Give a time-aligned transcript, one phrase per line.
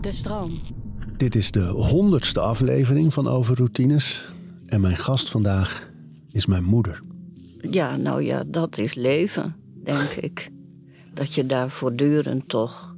[0.00, 0.50] De stroom.
[1.16, 4.28] Dit is de honderdste aflevering van Over Routines.
[4.66, 5.90] En mijn gast vandaag
[6.32, 7.02] is mijn moeder.
[7.70, 10.50] Ja, nou ja, dat is leven, denk ik.
[11.14, 12.94] Dat je daar voortdurend toch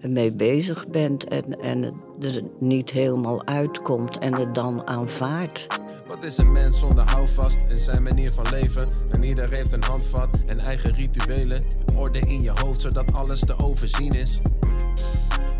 [0.00, 1.82] mee bezig bent en, en
[2.18, 5.66] het er niet helemaal uitkomt en het dan aanvaardt.
[6.06, 8.88] Wat is een mens zonder houvast in zijn manier van leven?
[9.10, 11.64] En ieder heeft een handvat en eigen rituelen.
[11.94, 14.40] Orde in je hoofd zodat alles te overzien is.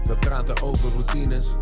[0.05, 1.55] We praten over routines.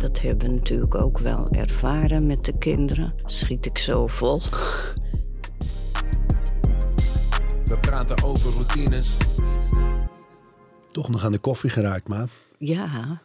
[0.00, 3.14] Dat hebben we natuurlijk ook wel ervaren met de kinderen.
[3.24, 4.40] Schiet ik zo vol.
[7.64, 9.16] We praten over routines.
[10.90, 12.26] Toch nog aan de koffie geraakt, ma.
[12.58, 13.22] Ja.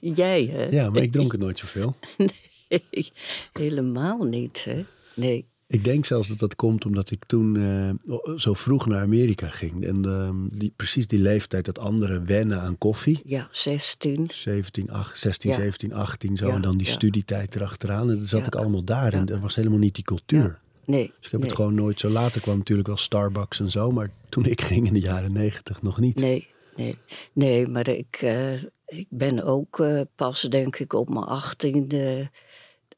[0.00, 0.64] Jij, hè?
[0.64, 1.94] Ja, maar ik dronk het nooit zoveel.
[2.68, 3.12] Nee,
[3.52, 4.84] helemaal niet, hè?
[5.14, 5.48] Nee.
[5.70, 9.84] Ik denk zelfs dat dat komt omdat ik toen eh, zo vroeg naar Amerika ging.
[9.84, 13.20] En ehm, die, precies die leeftijd dat anderen wennen aan koffie.
[13.24, 14.28] Ja, 16.
[14.32, 15.56] 17, 8, 16, Ja.
[15.56, 16.46] 17, 18 zo.
[16.46, 16.92] Ja, en dan die ja.
[16.92, 18.10] studietijd erachteraan.
[18.10, 19.12] En dan zat ik allemaal daar.
[19.12, 20.58] En er was helemaal niet die cultuur.
[20.84, 21.06] Nee.
[21.06, 21.48] Dus ik heb nee.
[21.48, 23.90] het gewoon nooit zo later kwam natuurlijk wel Starbucks en zo.
[23.90, 26.20] Maar toen ik ging in de jaren negentig nog niet.
[26.20, 26.94] Nee, nee.
[27.32, 32.30] Nee, maar ik, eh, ik ben ook eh, pas, denk ik, op mijn achttiende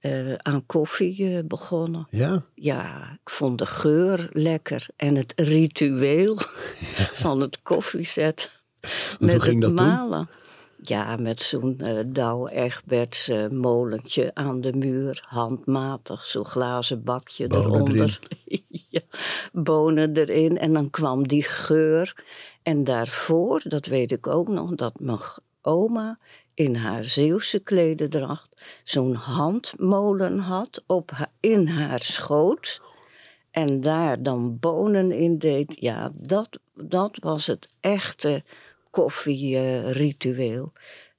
[0.00, 2.06] eh aan koffie eh, begonnen.
[2.10, 2.44] Ja?
[2.54, 6.38] Ja, ik vond de geur lekker en het ritueel
[7.24, 8.50] van het koffiezetten.
[8.80, 9.86] hoe met ging het dat toen?
[9.86, 10.28] malen.
[10.82, 17.66] Ja, met zo'n eh Douwe Egberts molentje aan de muur, handmatig, zo'n glazen bakje Bonen
[17.66, 18.18] eronder.
[18.88, 19.00] ja,
[19.52, 22.24] bonen erin en dan kwam die geur.
[22.62, 25.18] En daarvoor, dat weet ik ook nog, dat mijn
[25.62, 26.18] oma
[26.60, 32.80] in haar Zeeuwse klederdracht zo'n handmolen had op in haar schoot.
[33.50, 35.80] En daar dan bonen in deed.
[35.80, 38.42] Ja, dat, dat was het echte
[38.90, 40.72] koffieritueel.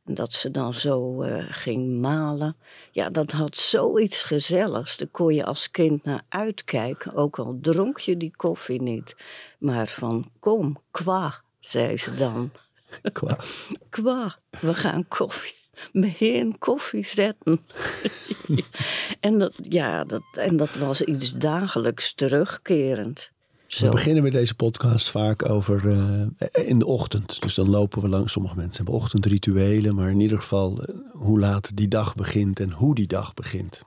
[0.06, 2.56] Dat ze dan zo eh, ging malen.
[2.92, 4.98] Ja, dat had zoiets gezelligs.
[4.98, 7.14] Daar kon je als kind naar uitkijken.
[7.14, 9.16] Ook al dronk je die koffie niet.
[9.60, 12.52] Maar van kom, kwa, zei ze dan.
[13.14, 13.38] Qua.
[13.90, 15.60] Kwa, we gaan koffie.
[15.92, 17.62] Meteen koffie zetten.
[19.20, 23.32] en, dat, ja, dat, en dat was iets dagelijks terugkerend.
[23.68, 23.86] Zo.
[23.86, 27.42] We beginnen met deze podcast vaak over eh, in de ochtend.
[27.42, 28.32] Dus dan lopen we langs.
[28.32, 29.96] Sommige mensen hebben ochtendrituelen.
[29.96, 33.82] Maar in ieder geval eh, hoe laat die dag begint en hoe die dag begint.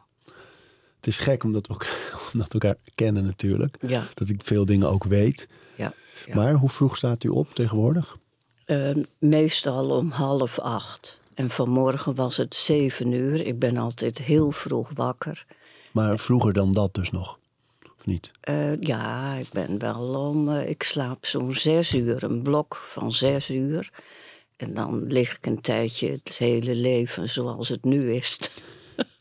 [0.97, 3.77] Het is gek omdat we, elkaar, omdat we elkaar kennen natuurlijk.
[3.81, 5.47] Ja, Dat ik veel dingen ook weet.
[5.77, 5.93] ja.
[6.27, 6.35] ja.
[6.35, 8.17] Maar hoe vroeg staat u op tegenwoordig?
[8.65, 11.21] Eh, meestal om half acht.
[11.35, 13.47] En vanmorgen was het zeven uur.
[13.47, 15.47] Ik ben altijd heel vroeg wakker.
[15.93, 17.39] Maar vroeger dan dat dus nog.
[17.99, 18.31] Of niet?
[18.41, 20.49] Eh, ja, ik ben wel om.
[20.49, 23.91] eh, ik slaap zo'n zes uur, een blok van zes uur.
[24.57, 28.39] En dan lig ik een tijdje het hele leven zoals het nu is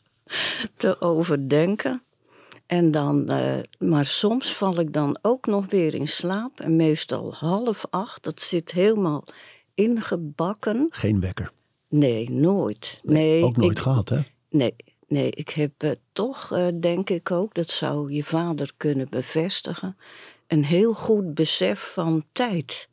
[0.76, 2.02] te overdenken.
[2.66, 6.60] En dan, eh, maar soms val ik dan ook nog weer in slaap.
[6.60, 8.24] En meestal half acht.
[8.24, 9.24] Dat zit helemaal
[9.74, 10.86] ingebakken.
[10.90, 11.50] Geen wekker.
[11.88, 13.00] Nee, nooit.
[13.02, 14.18] Nee, ook nooit ik- gehad hè?
[14.50, 14.74] Nee,
[15.08, 19.96] nee ik heb eh, toch, eh, denk ik ook, dat zou je vader kunnen bevestigen,
[20.46, 22.88] een heel goed besef van tijd.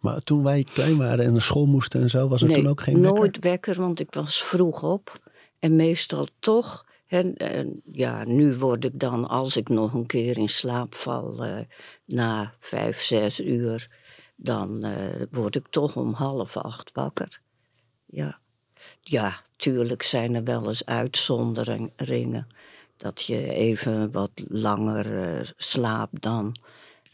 [0.00, 2.28] Maar toen wij klein waren en naar school moesten en zo.
[2.28, 3.18] Was er nee, toen ook geen wekker?
[3.18, 5.20] nooit wekker, want ik was vroeg op.
[5.58, 10.48] En meestal toch, en, ja, nu word ik dan, als ik nog een keer in
[10.48, 11.60] slaap val, eh,
[12.04, 13.88] na vijf, zes uur,
[14.36, 17.40] dan eh, word ik toch om half acht wakker.
[18.06, 18.38] Ja.
[19.00, 22.46] Ja, tuurlijk zijn er wel eens uitzonderingen.
[22.96, 26.56] Dat je even wat langer eh, slaapt dan.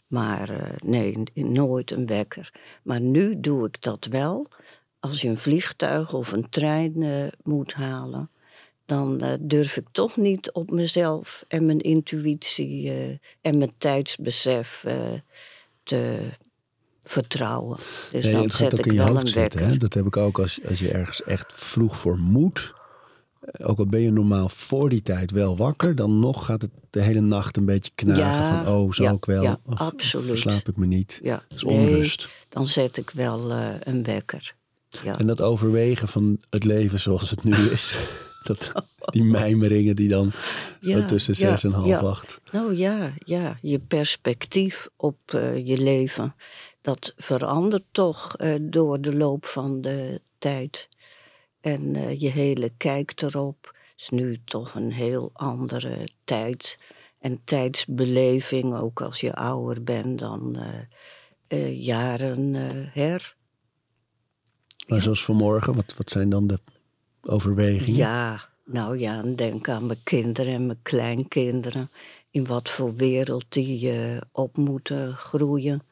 [0.07, 2.53] Maar nee, nooit een wekker.
[2.83, 4.47] Maar nu doe ik dat wel.
[4.99, 8.29] Als je een vliegtuig of een trein moet halen,
[8.85, 14.83] dan eh, durf ik toch niet op mezelf en mijn intuïtie eh, en mijn tijdsbesef
[14.85, 15.11] eh,
[15.83, 16.29] te
[17.03, 17.77] vertrouwen.
[18.11, 19.41] Dus Nee, dan het gaat zet ook ik in je wel een hoofd zitten.
[19.59, 19.67] wekker.
[19.73, 19.77] Hè?
[19.77, 22.73] Dat heb ik ook als, als je ergens echt vroeg voor moet.
[23.61, 27.01] Ook al ben je normaal voor die tijd wel wakker, dan nog gaat het de
[27.01, 29.43] hele nacht een beetje knagen Ja, van oh, zou ja, ik wel?
[29.43, 30.25] ja, of, absoluut.
[30.25, 31.19] verslaap ik me niet?
[31.23, 32.29] Ja, Dat is nee, onrust.
[32.49, 33.51] dan zet ik wel
[33.83, 34.55] een wekker.
[35.03, 35.17] Ja.
[35.19, 37.97] En dat overwegen van het leven zoals het nu is.
[38.49, 38.71] Dat,
[39.11, 40.31] die mijmeringen die dan
[40.81, 41.99] zo Ja, tussen ja, zes en half ja.
[41.99, 42.41] acht.
[42.51, 46.35] Nou ja, ja, je perspectief op eh, je leven,
[46.81, 50.89] dat verandert toch eh, door de loop van de tijd.
[51.61, 56.79] En eh, je hele kijk erop is nu toch een heel andere tijd.
[57.19, 60.57] En tijdsbeleving, ook als je ouder bent dan
[61.71, 62.53] jaren
[62.93, 63.35] her.
[64.87, 66.59] Maar zoals vanmorgen, wat, wat zijn dan de
[67.27, 67.99] overwegingen?
[67.99, 71.91] Ja, nou ja, en denk aan mijn kinderen en mijn kleinkinderen.
[72.31, 75.83] In wat voor wereld die eh, op moeten groeien.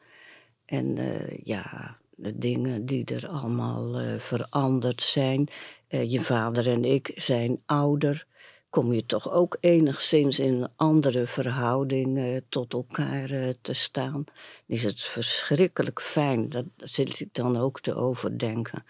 [0.64, 5.48] En eh, ja, de dingen die er allemaal eh, veranderd zijn.
[5.88, 8.26] Je vader en ik zijn ouder.
[8.70, 14.24] Kom je toch ook enigszins in een andere verhouding tot elkaar te staan.
[14.66, 18.84] Is het verschrikkelijk fijn, dat zit ik dan ook te overdenken.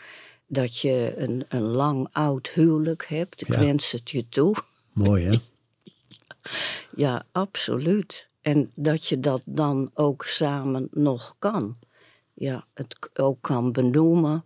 [0.52, 3.40] Dat je een, een lang oud huwelijk hebt.
[3.40, 3.58] Ik Ja.
[3.60, 4.54] wens het je toe.
[4.93, 5.37] Mooi hè?
[6.96, 8.28] Ja, absoluut.
[8.40, 11.76] En dat je dat dan ook samen nog kan.
[12.34, 14.44] Ja, het ook kan benoemen.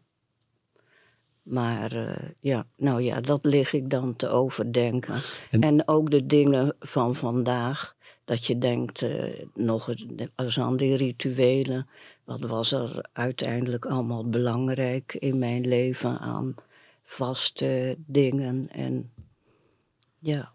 [1.43, 5.21] Maar eh, ja, nou ja, dat lig ik dan te overdenken.
[5.51, 7.95] En- En, ook de dingen van vandaag.
[8.25, 9.89] Dat je denkt, eh, nog
[10.37, 11.89] eens- aan die rituelen.
[12.27, 16.55] Wat was er uiteindelijk allemaal belangrijk in mijn leven aan
[17.05, 18.69] vaste dingen.
[18.71, 19.13] En
[20.19, 20.53] ja,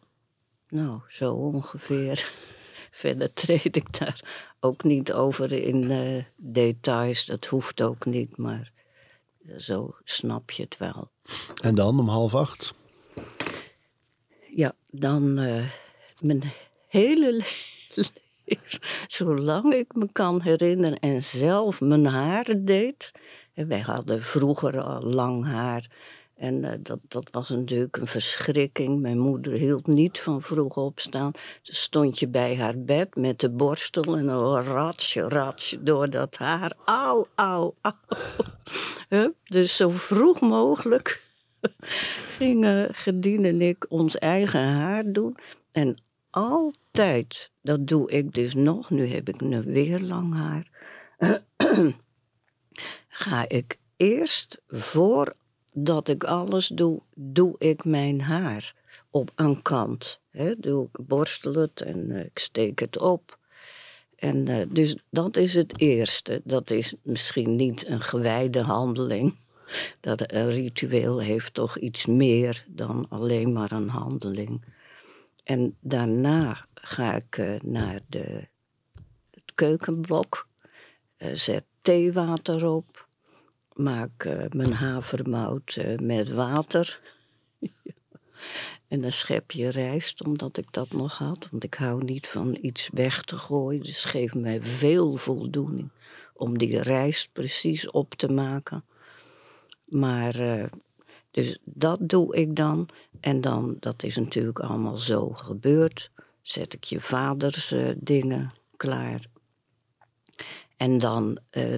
[0.70, 2.32] nou, zo ongeveer.
[3.02, 4.22] Verder treed ik daar
[4.60, 7.26] ook niet over in eh, details.
[7.26, 8.72] Dat hoeft ook niet, maar
[9.58, 11.12] zo snap je het wel.
[11.62, 12.74] En dan om half acht?
[14.50, 15.72] Ja, dan eh,
[16.20, 16.52] mijn
[16.88, 18.04] hele le-
[19.08, 23.12] zolang ik me kan herinneren en zelf mijn haren deed.
[23.54, 25.90] En wij hadden vroeger al lang haar.
[26.36, 29.02] En eh, dat, dat was natuurlijk een verschrikking.
[29.02, 31.32] Mijn moeder hield niet van vroeg opstaan.
[31.62, 36.38] Dus stond je bij haar bed met de borstel en een ratsje, ratsje door dat
[36.38, 36.74] haar.
[36.86, 37.76] Auw, auw.
[39.10, 41.30] Hup, dus zo vroeg mogelijk
[42.38, 45.38] gingen Gedien en ik ons eigen haar doen.
[45.72, 45.98] En
[46.92, 50.70] altijd, dat doe ik dus nog, nu heb ik nu weer lang haar.
[53.08, 58.76] Ga ik eerst, voordat ik alles doe, doe ik mijn haar
[59.10, 60.22] op een kant.
[60.30, 63.40] Hè, doe ik borstel het en eh, ik steek het op.
[64.16, 66.42] En eh, dus dat is het eerste.
[66.44, 69.36] Dat is misschien niet een gewijde handeling.
[70.00, 74.62] Dat een ritueel heeft toch iets meer dan alleen maar een handeling.
[75.44, 78.48] En daarna ga ik eh, naar de,
[79.30, 80.48] het keukenblok,
[81.18, 83.08] eh, zet theewater op,
[83.74, 87.00] maak eh, mijn havermout met water.
[88.88, 91.48] en een schepje rijst, omdat ik dat nog had.
[91.52, 93.84] Want ik hou niet van iets weg te gooien.
[93.84, 95.90] Dus geeft mij veel voldoening
[96.34, 98.84] om die rijst precies op te maken.
[99.86, 100.70] Maar,
[101.32, 102.90] dus dat doe ik dan.
[103.20, 106.12] En dan, dat is natuurlijk allemaal zo gebeurd.
[106.42, 109.26] Zet ik je vaders eh, dingen klaar.
[110.78, 111.74] En dan eh,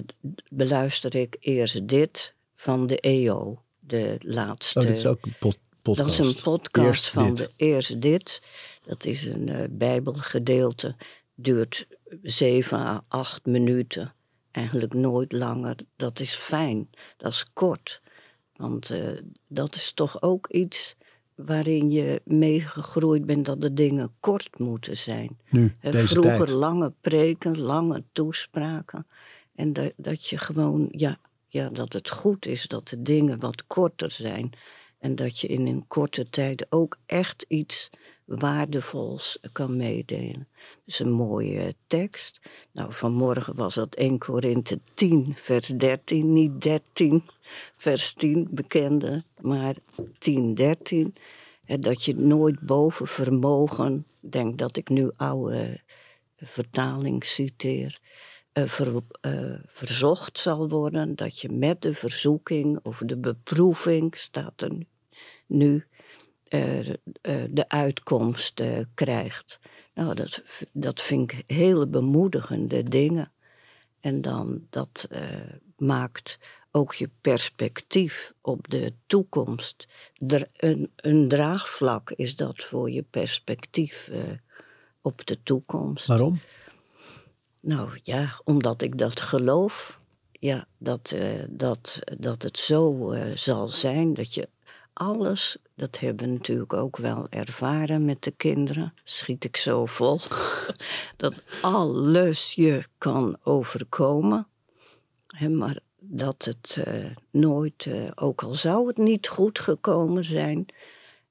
[0.50, 3.62] beluister ik eerst dit van de EO.
[3.80, 4.78] De laatste.
[4.78, 6.16] Oh, dat is ook een pod- podcast.
[6.18, 7.36] Dat is een podcast Eerst van dit.
[7.36, 8.42] de Eerst Dit.
[8.84, 10.96] Dat is een eh, bijbelgedeelte.
[11.34, 11.86] Duurt
[12.22, 14.14] zeven à acht minuten.
[14.50, 15.76] Eigenlijk nooit langer.
[15.96, 16.90] Dat is fijn.
[17.16, 18.02] Dat is kort.
[18.56, 18.94] Want
[19.48, 20.96] dat is toch ook iets
[21.34, 25.38] waarin je meegegroeid bent dat de dingen kort moeten zijn.
[25.50, 26.50] Nu, deze Vroeger tijd.
[26.50, 29.06] lange preken, lange toespraken.
[29.54, 33.66] En dat, dat je gewoon, ja, ja, dat het goed is dat de dingen wat
[33.66, 34.50] korter zijn.
[34.98, 37.90] En dat je in een korte tijd ook echt iets
[38.24, 40.48] waardevols kan meedelen.
[40.84, 42.40] Dus een mooie tekst.
[42.72, 46.32] Nou, vanmorgen was dat 1 Korinthe 10, vers 13.
[46.32, 47.24] Niet 13,
[47.76, 49.74] vers 10, bekende, maar
[50.18, 51.14] 10, 13.
[51.64, 55.80] Hè, dat je nooit boven vermogen, denk dat ik nu oude
[56.36, 57.98] vertaling citeer,
[58.52, 61.14] eh, ver- eh, verzocht zal worden.
[61.16, 64.72] Dat je met de verzoeking of de beproeving, staat er
[65.46, 65.84] nu,
[66.48, 66.94] eh, eh,
[67.50, 69.60] de uitkomst eh, krijgt.
[69.94, 70.42] Nou, dat,
[70.72, 73.32] dat vind ik hele bemoedigende dingen.
[74.00, 76.38] En dan dat eh, maakt
[76.76, 79.86] ook je perspectief op de toekomst.
[80.14, 84.22] Dra- een, een draagvlak is dat voor je perspectief eh,
[85.00, 86.06] op de toekomst.
[86.06, 86.40] Waarom?
[87.60, 90.00] Nou ja, omdat ik dat geloof.
[90.32, 94.48] Ja, dat, eh, dat, dat het zo eh, zal zijn dat je
[94.92, 100.20] alles, dat hebben we natuurlijk ook wel ervaren met de kinderen, schiet ik zo vol,
[101.16, 104.46] dat alles je kan overkomen.
[105.50, 105.78] Maar
[106.10, 110.66] dat het eh, nooit, eh, ook al zou het niet goed gekomen zijn,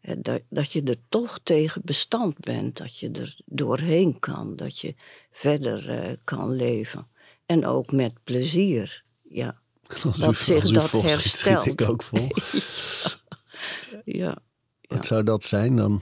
[0.01, 2.77] eh, dat, dat je er toch tegen bestand bent.
[2.77, 4.55] Dat je er doorheen kan.
[4.55, 4.95] Dat je
[5.31, 7.07] verder kan leven.
[7.45, 9.03] En ook met plezier.
[9.21, 9.61] Ja.
[10.03, 11.61] Als dat u, zich dat herstelt.
[11.61, 12.27] schiet ik ook vol.
[14.05, 14.37] Ja,
[14.81, 16.01] Wat zou dat zijn dan?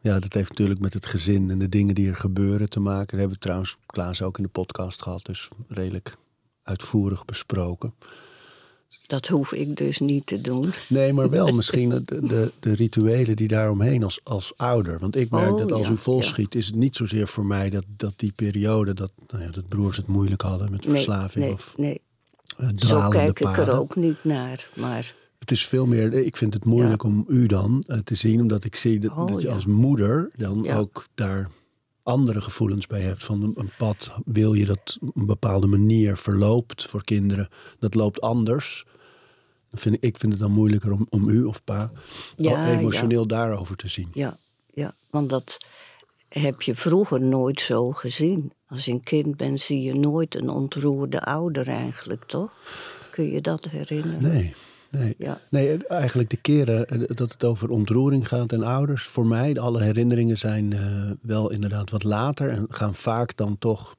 [0.00, 3.06] Ja, dat heeft natuurlijk met het gezin en de dingen die er gebeuren te maken.
[3.06, 6.16] Dat hebben we trouwens Klaas ook in de podcast gehad, dus redelijk
[6.66, 7.94] uitvoerig besproken.
[9.06, 10.64] dat hoef ik dus niet te doen.
[10.88, 14.98] Nee, maar wel misschien de, de, de rituelen die daaromheen als, als ouder.
[14.98, 17.70] Want ik merk Oh, dat als ja, u volschiet, is het niet zozeer voor mij
[17.70, 21.44] dat, dat die periode, dat, nou ja, dat broers het moeilijk hadden met Nee, verslaving
[21.44, 22.00] nee, of nee.
[22.56, 23.66] eh, Zo dwalende kijk ik paden.
[23.66, 24.68] er ook niet naar.
[24.74, 28.40] Maar Het is veel meer, ik vind het moeilijk om u dan eh, te zien,
[28.40, 31.50] omdat ik zie dat, Oh, dat je als moeder dan ook daar
[32.06, 33.24] andere gevoelens bij hebt.
[33.24, 37.48] Van een, pad wil je dat op een bepaalde manier verloopt voor kinderen.
[37.78, 38.84] Dat loopt anders.
[39.70, 41.90] Dan vind ik, ik vind het dan moeilijker om, om u of pa
[42.36, 44.08] Ja, emotioneel daarover te zien.
[44.12, 44.36] ja,
[44.74, 45.58] ja, want dat
[46.28, 48.52] heb je vroeger nooit zo gezien.
[48.68, 52.52] Als je een kind bent, zie je nooit een ontroerde ouder eigenlijk, toch?
[53.10, 54.22] Kun je dat herinneren?
[54.22, 54.54] Nee,
[54.98, 55.14] nee.
[55.18, 55.40] Ja.
[55.50, 59.04] nee, eigenlijk de keren eh, dat het over ontroering gaat en ouders.
[59.04, 62.50] Voor mij, alle herinneringen zijn eh, wel inderdaad wat later.
[62.50, 63.96] En gaan vaak dan toch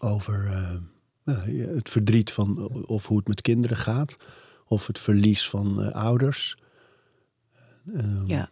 [0.00, 0.76] over eh,
[1.24, 4.14] nou, het verdriet van of hoe het met kinderen gaat.
[4.66, 6.56] Of het verlies van ouders.
[7.94, 8.50] Ehm, Ja,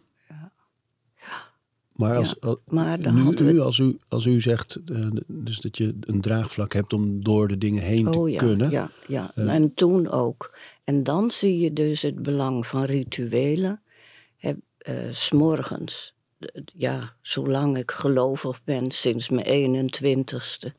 [1.93, 5.07] Maar, als, al- maar dan nu, hadden we- u, als, u, als u zegt eh,
[5.27, 8.69] dus dat je een draagvlak hebt om door de dingen heen te oh ja, kunnen.
[8.69, 9.31] ja, ja.
[9.35, 9.53] Eh.
[9.53, 10.57] en toen ook.
[10.83, 13.81] En dan zie je dus het belang van rituelen.
[14.37, 16.15] Heb, eh, smorgens,
[16.73, 20.73] ja, zolang ik gelovig ben, sinds mijn 21ste,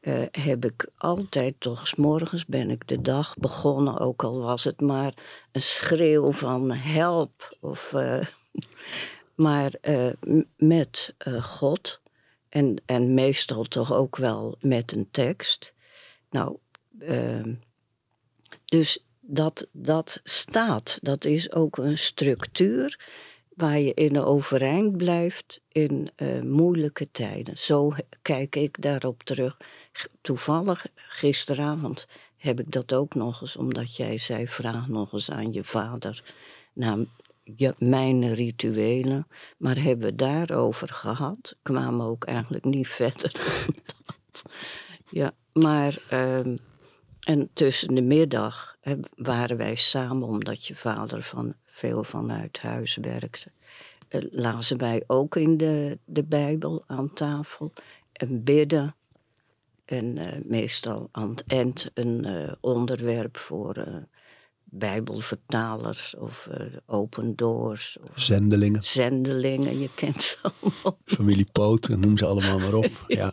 [0.00, 4.80] eh, heb ik altijd toch, smorgens ben ik de dag begonnen, ook al was het
[4.80, 5.14] maar
[5.52, 7.56] een schreeuw van help.
[7.60, 7.94] Of,
[9.36, 10.12] maar eh,
[10.56, 12.00] met eh, God.
[12.48, 15.74] En, en meestal toch ook wel met een tekst.
[16.30, 16.56] Nou,
[16.98, 17.54] ehm,
[18.64, 20.98] dus dat, dat staat.
[21.02, 22.98] Dat is ook een structuur
[23.56, 27.58] waar je in overeind blijft in eh, moeilijke tijden.
[27.58, 29.56] Zo kijk ik daarop terug.
[30.20, 35.52] Toevallig gisteravond heb ik dat ook nog eens, omdat jij zei: vraag nog eens aan
[35.52, 36.34] je vader
[36.72, 36.98] naar
[37.56, 39.26] je, mijn rituelen.
[39.58, 44.44] Maar hebben we daarover gehad, kwamen ook eigenlijk niet verder dan dat.
[45.10, 45.98] Ja, maar.
[46.08, 46.56] ehm,
[47.26, 48.76] en tussen de middag
[49.16, 53.50] waren wij samen, omdat je vader van, veel vanuit huis werkte.
[54.08, 57.72] eh, lazen wij ook in de, de Bijbel aan tafel
[58.12, 58.94] en bidden.
[59.84, 64.06] En eh, meestal aan het eind een eh, onderwerp voor
[64.78, 69.78] Bijbelvertalers of eh, Open Doors of Zendelingen, zendelingen.
[69.80, 73.04] Je kent ze allemaal familie Poot, noem ze allemaal maar op.
[73.06, 73.32] Ja.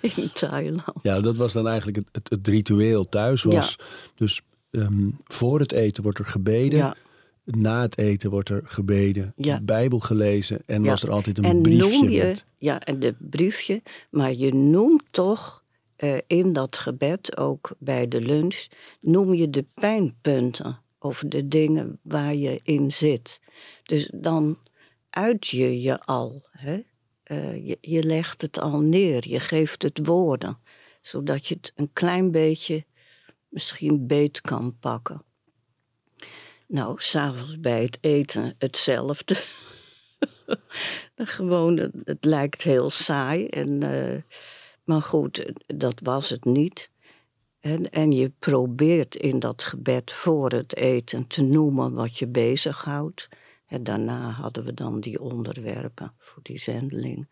[0.00, 0.92] in Thailand.
[1.02, 3.42] Ja, dat was dan eigenlijk het, het, het ritueel thuis.
[3.42, 3.76] Was
[4.14, 4.40] Dus
[4.70, 6.78] ehm, voor het eten wordt er gebeden.
[6.78, 6.94] Ja.
[7.44, 9.32] Na het eten wordt er gebeden.
[9.36, 9.60] Ja.
[9.60, 10.62] Bijbel gelezen.
[10.66, 11.90] En was er altijd een en briefje.
[11.98, 15.61] noem je, met- ja, en de briefje, maar je noemt toch
[16.02, 18.66] eh, in dat gebed, ook bij de lunch,
[19.00, 23.40] noem je de pijnpunten of de dingen waar je in zit.
[23.82, 24.58] Dus dan
[25.10, 26.48] uit je je al.
[26.50, 26.82] Hè?
[27.22, 30.58] Eh, je, legt het al neer, je geeft het woorden,
[31.02, 32.84] zodat je het een klein beetje
[33.48, 35.24] misschien beet kan pakken.
[36.66, 39.36] Nou, s'avonds bij het eten hetzelfde.
[41.14, 43.46] Gewoon, het, het lijkt heel saai.
[43.46, 44.22] En, eh,
[44.84, 46.90] maar goed, dat was het niet.
[47.60, 53.28] En, en je probeert in dat gebed voor het eten te noemen wat je bezighoudt.
[53.66, 57.28] En daarna hadden we dan die onderwerpen voor die zendeling.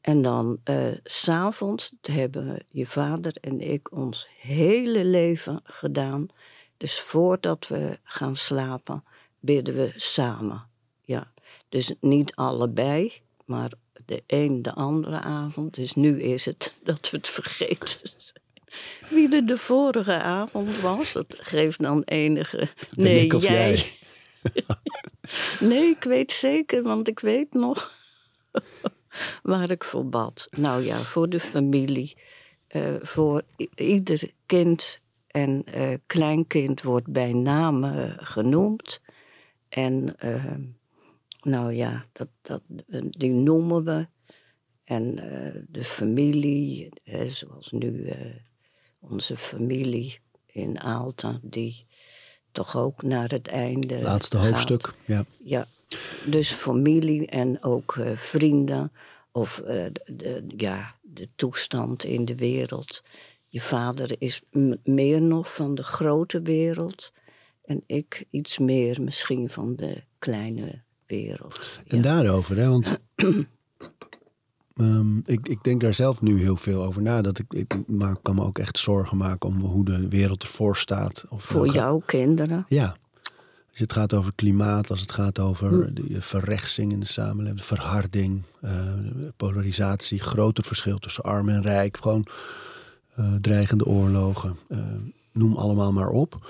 [0.00, 0.60] En dan
[1.04, 6.26] s s'avonds hebben je vader en ik ons hele leven gedaan.
[6.76, 9.04] Dus voordat we gaan slapen,
[9.40, 10.66] bidden we samen.
[11.00, 11.32] Ja,
[11.68, 13.12] dus niet allebei,
[13.44, 13.72] maar
[14.06, 15.74] de een de andere avond.
[15.74, 18.42] Dus nu is het dat we het vergeten zijn.
[19.08, 22.68] Wie er de vorige avond was, dat geeft dan enige.
[22.90, 23.98] Nee, jij?
[25.60, 27.94] nee, ik weet zeker, want ik weet nog
[29.42, 30.48] waar ik voor bad.
[30.50, 32.16] Nou ja, voor de familie,
[32.66, 33.42] eh, voor
[33.74, 35.02] ieder kind
[35.34, 39.00] en eh, kleinkind wordt bij naam eh, genoemd.
[39.68, 40.44] En eh,
[41.44, 42.62] nou ja, dat, dat,
[43.10, 44.06] die noemen we.
[44.84, 48.34] En eh, de familie, eh, zoals nu eh,
[49.00, 51.86] onze familie in Aalten, die
[52.52, 54.02] toch ook naar het einde.
[54.02, 54.46] Laatste gaat.
[54.46, 54.94] hoofdstuk.
[55.04, 55.24] Ja.
[55.44, 55.66] Ja,
[56.26, 58.92] dus familie en ook eh, vrienden
[59.32, 63.02] of eh, de, ja, de toestand in de wereld.
[63.48, 64.42] je vader is
[64.84, 67.12] meer nog van de grote wereld.
[67.62, 71.80] En ik iets meer misschien van de kleine wereld.
[71.86, 72.02] En Ja.
[72.02, 72.98] daarover, hè, want
[74.76, 77.22] ehm, ik, ik denk daar zelf nu heel veel over na.
[77.22, 80.76] Dat ik, ik maak, kan me ook echt zorgen maken om hoe de wereld ervoor
[80.76, 81.24] staat.
[81.28, 82.64] Of Voor welke- jouw kinderen.
[82.68, 82.96] Ja.
[83.70, 85.94] Als het gaat over klimaat, als het gaat over Hm.
[85.94, 88.82] de verrechtsing in de samenleving, verharding, eh,
[89.36, 92.26] polarisatie, groter verschil tussen arm en rijk, gewoon
[93.14, 94.78] eh, dreigende oorlogen, eh,
[95.32, 96.48] noem allemaal maar op.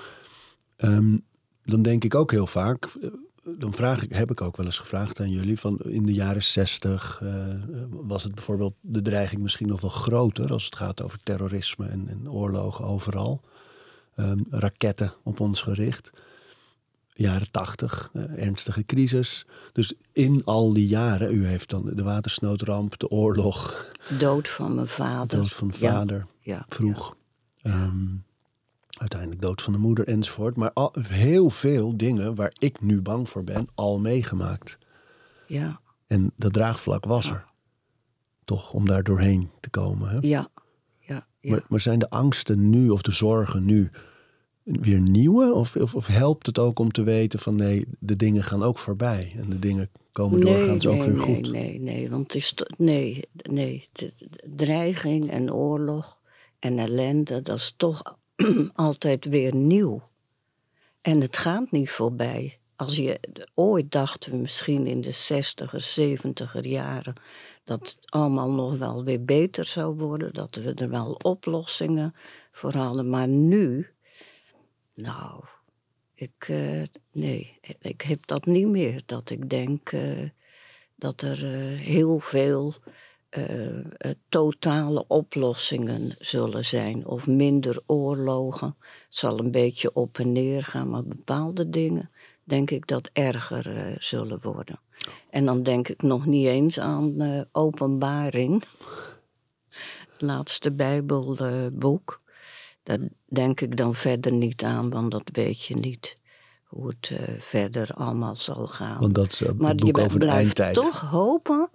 [0.77, 1.17] Ehm,
[1.63, 3.09] dan denk ik ook heel vaak, eh,
[3.57, 6.43] dan vraag ik, heb ik ook wel eens gevraagd aan jullie, van in de jaren
[6.43, 7.21] zestig
[7.89, 12.07] was het bijvoorbeeld de dreiging misschien nog wel groter als het gaat over terrorisme en,
[12.09, 13.41] en oorlogen overal.
[14.15, 16.11] Ehm, raketten op ons gericht
[17.17, 19.45] jaren tachtig, eh, ernstige crisis.
[19.73, 23.87] Dus in al die jaren, u heeft dan de watersnoodramp, de oorlog,
[24.19, 25.37] Dood van mijn vader.
[25.39, 27.15] dood van de Ja, vader, Ja, vroeg.
[27.61, 28.05] Ehm,
[28.97, 30.55] uiteindelijk dood van de moeder enzovoort.
[30.55, 34.77] Maar al, heel veel dingen waar ik nu bang voor ben, al meegemaakt.
[35.47, 37.45] Ja, En dat draagvlak was er.
[38.45, 40.09] Toch, om daar doorheen te komen.
[40.09, 40.17] Hè?
[40.21, 40.49] ja,
[40.99, 41.27] ja.
[41.39, 41.51] ja.
[41.51, 43.89] Maar, maar zijn de angsten nu of de zorgen nu
[44.63, 45.53] weer nieuwe?
[45.53, 48.77] Of, of, of helpt het ook om te weten van nee, de dingen gaan ook
[48.77, 49.33] voorbij.
[49.37, 51.51] En de dingen komen doorgaans ook weer nee, goed.
[51.51, 53.89] Nee, nee, want het is nee, nee,
[54.55, 56.19] dreiging en oorlog
[56.59, 58.17] en ellende, dat is toch
[58.73, 60.09] altijd weer nieuw.
[61.01, 62.59] En het gaat niet voorbij.
[62.75, 63.19] Als je
[63.53, 67.15] ooit dachten we misschien in de 60er, 70er jaren
[67.63, 72.15] dat het allemaal nog wel weer beter zou worden, dat we er wel oplossingen
[72.51, 73.09] voor hadden.
[73.09, 73.87] Maar nu,
[74.93, 75.43] nou,
[76.13, 79.01] ik, eh, nee, ik heb dat niet meer.
[79.05, 80.29] Dat ik denk eh,
[80.95, 82.73] dat er eh, heel veel
[83.35, 87.05] eh, eh, totale oplossingen zullen zijn.
[87.05, 88.75] Of minder oorlogen.
[88.79, 92.11] Het zal een beetje op en neer gaan, maar bepaalde dingen
[92.43, 94.79] denk ik dat erger eh, zullen worden.
[95.29, 98.63] En dan denk ik nog niet eens aan openbaring.
[100.11, 102.21] Het laatste Bijbelboek.
[102.83, 106.17] Daar denk ik dan verder niet aan, want dat weet je niet.
[106.63, 108.99] Hoe het verder allemaal zal gaan.
[108.99, 110.75] Want dat is maar het je boek over de blijft eindtijd.
[110.75, 111.69] toch hopen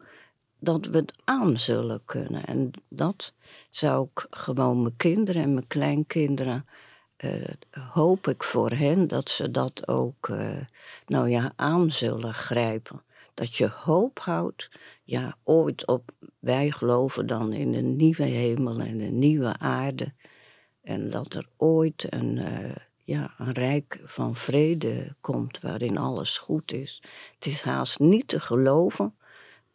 [0.60, 2.44] dat we het aan zullen kunnen.
[2.46, 3.34] En dat
[3.70, 6.66] zou ik gewoon mijn kinderen en mijn kleinkinderen...
[7.16, 10.58] eh, hoop ik voor hen dat ze dat ook eh,
[11.06, 13.02] nou ja, aan zullen grijpen.
[13.34, 14.70] Dat je hoop houdt,
[15.04, 16.10] ja, ooit op...
[16.38, 20.12] Wij geloven dan in een nieuwe hemel en een nieuwe aarde.
[20.82, 26.72] En dat er ooit een, eh, ja, een rijk van vrede komt waarin alles goed
[26.72, 27.02] is.
[27.34, 29.14] Het is haast niet te geloven,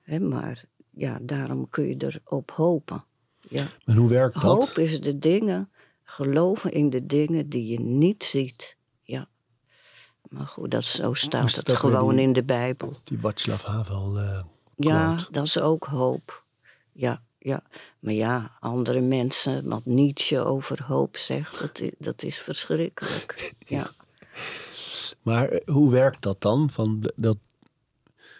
[0.01, 0.63] hè, maar
[0.95, 3.03] ja, daarom kun je erop hopen.
[3.49, 3.65] Ja.
[3.85, 4.43] En hoe werkt dat?
[4.43, 5.69] Hoop is de dingen,
[6.03, 8.77] geloven in de dingen die je niet ziet.
[9.03, 9.27] Ja.
[10.29, 12.97] Maar goed, dat, zo staat Is het gewoon die- in de Bijbel.
[13.03, 14.43] Die Václav Havel eh
[14.77, 16.43] Ja, dat is ook hoop.
[16.91, 17.63] Ja, ja.
[17.99, 23.53] Maar ja, andere mensen, wat Nietzsche over hoop zegt, dat is, dat is verschrikkelijk.
[23.67, 23.87] Ja.
[25.21, 26.69] Maar eh, hoe werkt dat dan?
[26.69, 27.37] Van dat,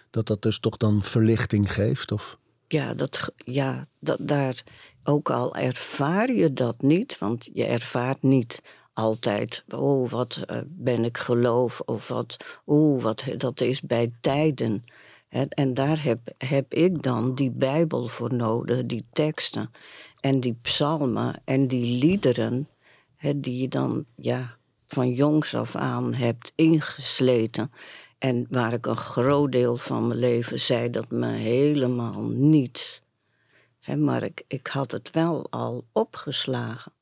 [0.09, 2.11] dat dat dus toch dan verlichting geeft?
[2.11, 2.37] Of?
[2.67, 4.63] Ja, dat, ja dat, daar,
[5.03, 8.61] ook al ervaar je dat niet, want je ervaart niet
[8.93, 14.83] altijd, oh, wat eh, ben ik geloof, of wat, oeh, wat, dat is bij tijden.
[15.27, 19.71] Hè, en daar heb, heb ik dan die Bijbel voor nodig, die teksten
[20.19, 22.69] en die psalmen en die liederen,
[23.15, 27.71] hè, die je dan ja, van jongs af aan hebt ingesleten.
[28.17, 33.01] En waar ik een groot deel van mijn leven zei dat me helemaal niets.
[33.79, 36.93] Hè, maar ik, ik had het wel al opgeslagen.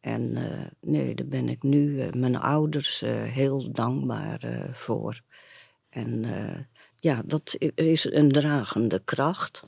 [0.00, 5.20] En eh, nee, daar ben ik nu eh, mijn ouders eh, heel dankbaar voor.
[5.88, 6.26] En
[6.96, 9.64] ja, dat is een dragende kracht.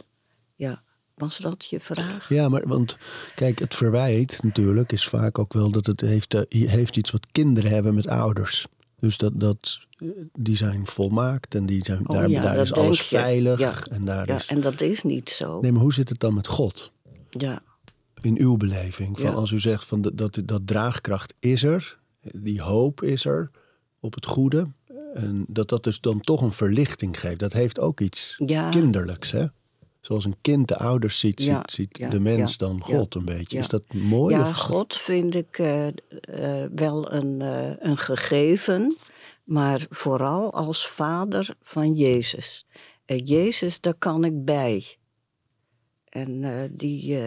[0.57, 0.83] Ja,
[1.15, 2.29] was dat je vraag?
[2.29, 2.97] Ja, maar want
[3.35, 7.71] kijk, het verwijt natuurlijk is vaak ook wel dat het heeft, heeft iets wat kinderen
[7.71, 8.67] hebben met ouders.
[9.03, 12.73] Dus dat, dat, eh, die zijn volmaakt en die zijn, Oh daar, ja, daar is
[12.73, 13.17] alles je.
[13.17, 13.59] veilig.
[13.59, 13.73] Ja.
[13.91, 15.61] En daar Ja, is, en dat is niet zo.
[15.61, 16.93] Nee, maar hoe zit het dan met God?
[17.31, 17.63] Ja,
[18.21, 19.21] In uw beleving?
[19.21, 19.35] Van.
[19.35, 21.99] Als u zegt van dat, dat, dat draagkracht is er,
[22.37, 23.51] die hoop is er
[24.01, 24.69] op het goede.
[25.15, 27.39] En dat dat dus dan toch een verlichting geeft.
[27.39, 29.47] Dat heeft ook iets kinderlijks, hè?
[30.03, 33.15] Zoals een kind de ouders ziet, Ja, ziet, ziet ja, de mens ja, dan God
[33.15, 33.59] een beetje.
[33.59, 34.35] Is dat mooi?
[34.35, 38.97] ja of God vind ik eh, eh, wel een, eh, een gegeven,
[39.45, 42.67] maar vooral als vader van Jezus.
[43.05, 44.97] En Jezus, daar kan ik bij.
[46.09, 47.19] En die,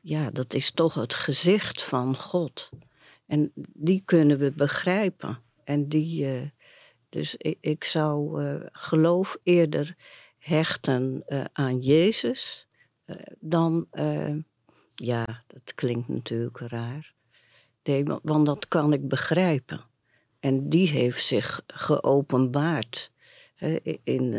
[0.00, 2.70] ja, dat is toch het gezicht van God.
[3.26, 5.42] En die kunnen we begrijpen.
[5.64, 6.52] En die,
[7.08, 9.96] dus ik, ik zou geloof eerder
[10.46, 12.66] hechten eh, aan Jezus
[13.40, 13.86] dan,
[14.94, 17.14] ja, dat klinkt natuurlijk raar.
[17.82, 19.80] Nee, want dat kan ik begrijpen.
[20.40, 23.12] En die heeft zich geopenbaard
[23.54, 24.34] hè, in,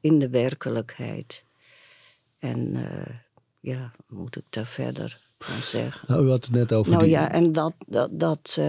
[0.00, 1.44] in de werkelijkheid.
[2.38, 2.76] En
[3.60, 6.14] ja, moet ik daar verder van zeggen?
[6.14, 7.12] Nou, u had het net over Nou die...
[7.12, 8.60] ja, en dat, dat, dat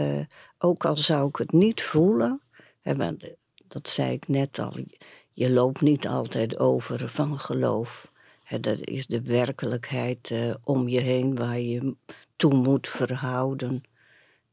[0.58, 2.42] ook al zou ik het niet voelen,
[2.82, 3.34] hè, want
[3.68, 4.74] dat zei ik net al,
[5.40, 8.12] je loopt niet altijd over van geloof.
[8.62, 11.96] Dat is de werkelijkheid uh, om je heen waar je
[12.36, 13.84] toe moet verhouden.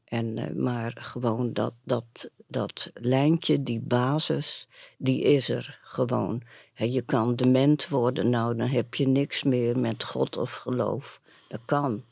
[0.03, 6.41] En, uh, maar gewoon dat, dat, dat lijntje, die basis, die is er gewoon.
[6.73, 11.21] He, je kan dement worden, nou dan heb je niks meer met God of geloof.
[11.47, 12.03] Dat kan.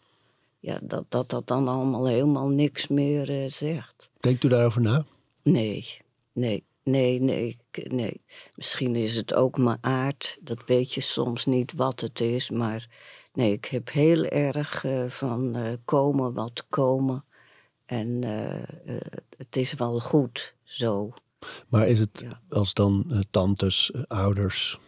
[0.60, 4.12] Ja, dat dat, dat dan allemaal helemaal niks meer uh, zegt.
[4.20, 5.06] Denkt u daarover na?
[5.42, 5.98] Nee,
[6.34, 8.22] nee, nee, nee, nee.
[8.56, 10.38] Misschien is het ook mijn aard.
[10.42, 12.50] Dat weet je soms niet wat het is.
[12.50, 12.88] Maar
[13.34, 17.26] nee, ik heb heel erg uh, van uh, komen wat komen.
[17.86, 18.22] En
[19.38, 21.14] het is wel goed zo.
[21.68, 22.42] Maar is het ja.
[22.50, 24.80] als dan tantes, ouders,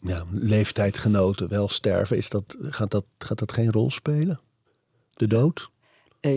[0.00, 4.40] ja, leeftijdgenoten wel sterven, is dat, gaat, dat, gaat dat geen rol spelen?
[5.10, 5.70] De dood?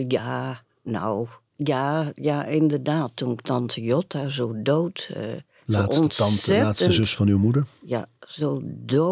[0.08, 1.28] ja, nou,
[1.64, 3.10] ja, ja, inderdaad.
[3.14, 5.10] Toen tante Jotta zo dood.
[5.64, 7.66] laatste tante, laatste zus van uw moeder?
[7.86, 8.60] Ja, zo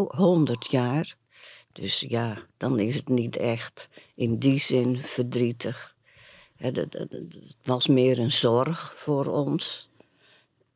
[0.08, 1.16] 100 jaar.
[1.72, 5.96] Dus ja, dan is het niet echt in die zin verdrietig.
[6.56, 9.90] Het was meer een zorg voor ons.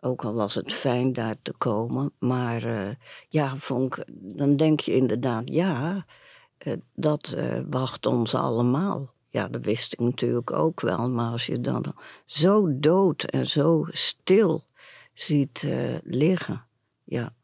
[0.00, 2.12] Ook al was het fijn daar te komen.
[2.18, 2.90] Maar uh,
[3.28, 6.06] ja, vond ik, dan denk je inderdaad, ja,
[6.58, 9.12] uh, dat uh, wacht ons allemaal.
[9.32, 11.10] Ja, dat wist ik natuurlijk ook wel.
[11.10, 14.64] Maar als je dan zo dood en zo stil
[15.12, 15.66] ziet
[16.04, 16.64] liggen.
[17.04, 17.34] Ja.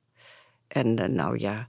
[0.67, 1.69] En nou ja,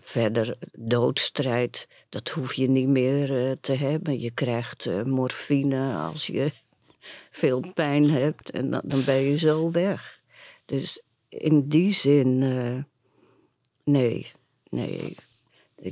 [0.00, 4.20] verder doodstrijd, dat hoef je niet meer te hebben.
[4.20, 6.52] Je krijgt morfine als je
[7.40, 10.22] veel pijn hebt en dan, dan ben je zo weg.
[10.64, 12.82] Dus in die zin, uh,
[13.84, 14.32] nee,
[14.70, 15.16] nee.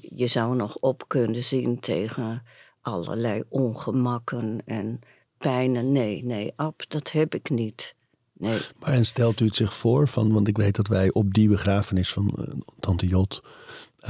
[0.00, 2.42] Je zou nog op kunnen zien tegen
[2.82, 4.98] allerlei ongemakken en
[5.38, 5.92] pijnen.
[5.92, 7.94] Nee, nee, ab, dat heb ik niet.
[8.32, 8.58] Nee.
[8.78, 11.48] Maar en stelt u het zich voor, van, want ik weet dat wij op die
[11.48, 12.44] begrafenis van uh,
[12.80, 13.42] Tante Jot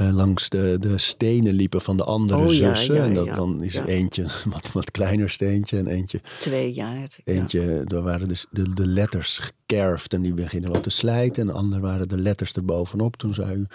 [0.01, 2.95] uh, langs de, de stenen liepen van de andere oh, zussen.
[2.95, 6.21] Ja, ja, en dat ja, dan is er eentje wat, wat kleiner steentje en eentje.
[6.39, 7.17] Twee jaar.
[7.23, 11.49] Eentje, daar waren dus de, de letters gekerfd en die beginnen wat te slijten.
[11.49, 13.15] En ander waren de letters er bovenop.
[13.15, 13.65] Toen zei u,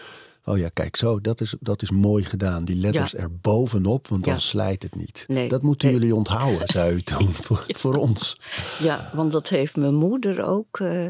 [0.48, 2.64] oh ja, kijk zo, dat is, dat is mooi gedaan.
[2.64, 5.24] Die letters er bovenop, want dan slijt het niet.
[5.26, 5.98] Nee, dat moeten nee.
[5.98, 8.40] jullie onthouden, zei u toen, voor, voor ons.
[8.78, 11.08] Ja, want dat heeft mijn moeder ook uh,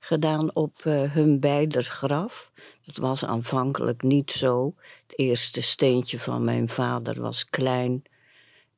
[0.00, 2.52] gedaan op uh, hun beider graf.
[2.82, 4.74] Dat was aanvankelijk niet zo.
[5.06, 8.02] Het eerste steentje van mijn vader was klein.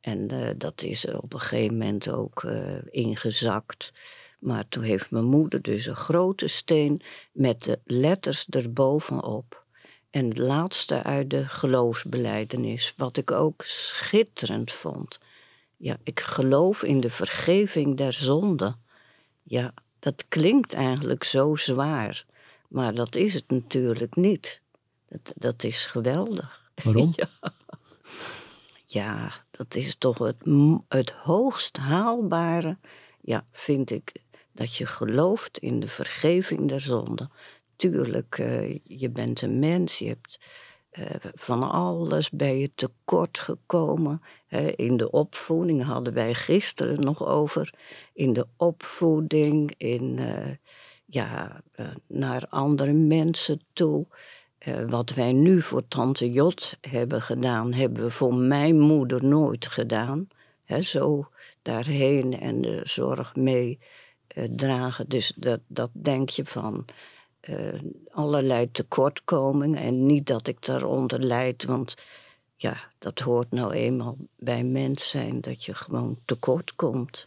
[0.00, 2.44] En uh, dat is op een gegeven moment ook
[2.90, 3.92] ingezakt.
[4.40, 7.00] Maar toen heeft mijn moeder dus een grote steen
[7.32, 9.60] met de letters erbovenop.
[10.10, 15.18] En het laatste uit de geloofsbeleidenis, wat ik ook schitterend vond.
[15.76, 18.80] Ja, ik geloof in de vergeving der zonden.
[19.42, 22.24] Ja, dat klinkt eigenlijk zo zwaar,
[22.68, 24.62] maar dat is het natuurlijk niet.
[25.06, 26.70] Dat, dat is geweldig.
[26.84, 27.12] Waarom?
[27.16, 27.52] ja.
[28.86, 30.44] ja, dat is toch het,
[30.88, 32.78] het hoogst haalbare,
[33.20, 34.12] ja, vind ik,
[34.52, 37.30] dat je gelooft in de vergeving der zonden
[37.80, 40.40] tuurlijk, uh, je bent een mens, je hebt
[40.92, 44.22] uh, van alles ben je tekort gekomen.
[44.48, 47.74] Uh, in de opvoeding hadden wij gisteren nog over.
[48.12, 50.18] In de opvoeding, in,
[51.06, 51.62] ja,
[52.06, 54.06] naar andere mensen toe.
[54.88, 60.28] wat wij nu voor tante Jot hebben gedaan, hebben we voor mijn moeder nooit gedaan.
[60.64, 61.28] He, zo
[61.62, 63.78] daarheen en de zorg mee
[64.50, 65.08] dragen.
[65.08, 66.86] Dus dat, dat denk je van
[67.48, 69.82] uh, allerlei tekortkomingen.
[69.82, 71.94] En niet dat ik daaronder lijd, want
[72.56, 77.26] ja, dat hoort nou eenmaal bij mens zijn, dat je gewoon tekort komt.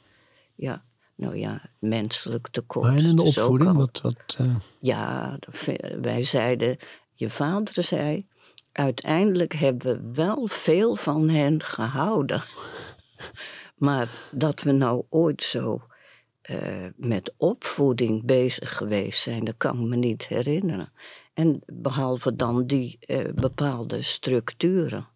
[0.56, 0.84] Ja,
[1.16, 2.86] nou ja, menselijk tekort.
[2.86, 4.02] Maar in de Dus opvoeding, al- wat...
[4.02, 4.56] wat uh...
[4.80, 6.78] Ja, dat vi- wij zeiden,
[7.14, 8.28] je vader zei,
[8.72, 12.44] uiteindelijk hebben we wel veel van hen gehouden.
[13.76, 15.82] Maar dat we nou ooit zo
[16.50, 20.90] uh, met opvoeding bezig geweest zijn, dat kan ik me niet herinneren.
[21.34, 25.08] En behalve dan die uh, bepaalde structuren.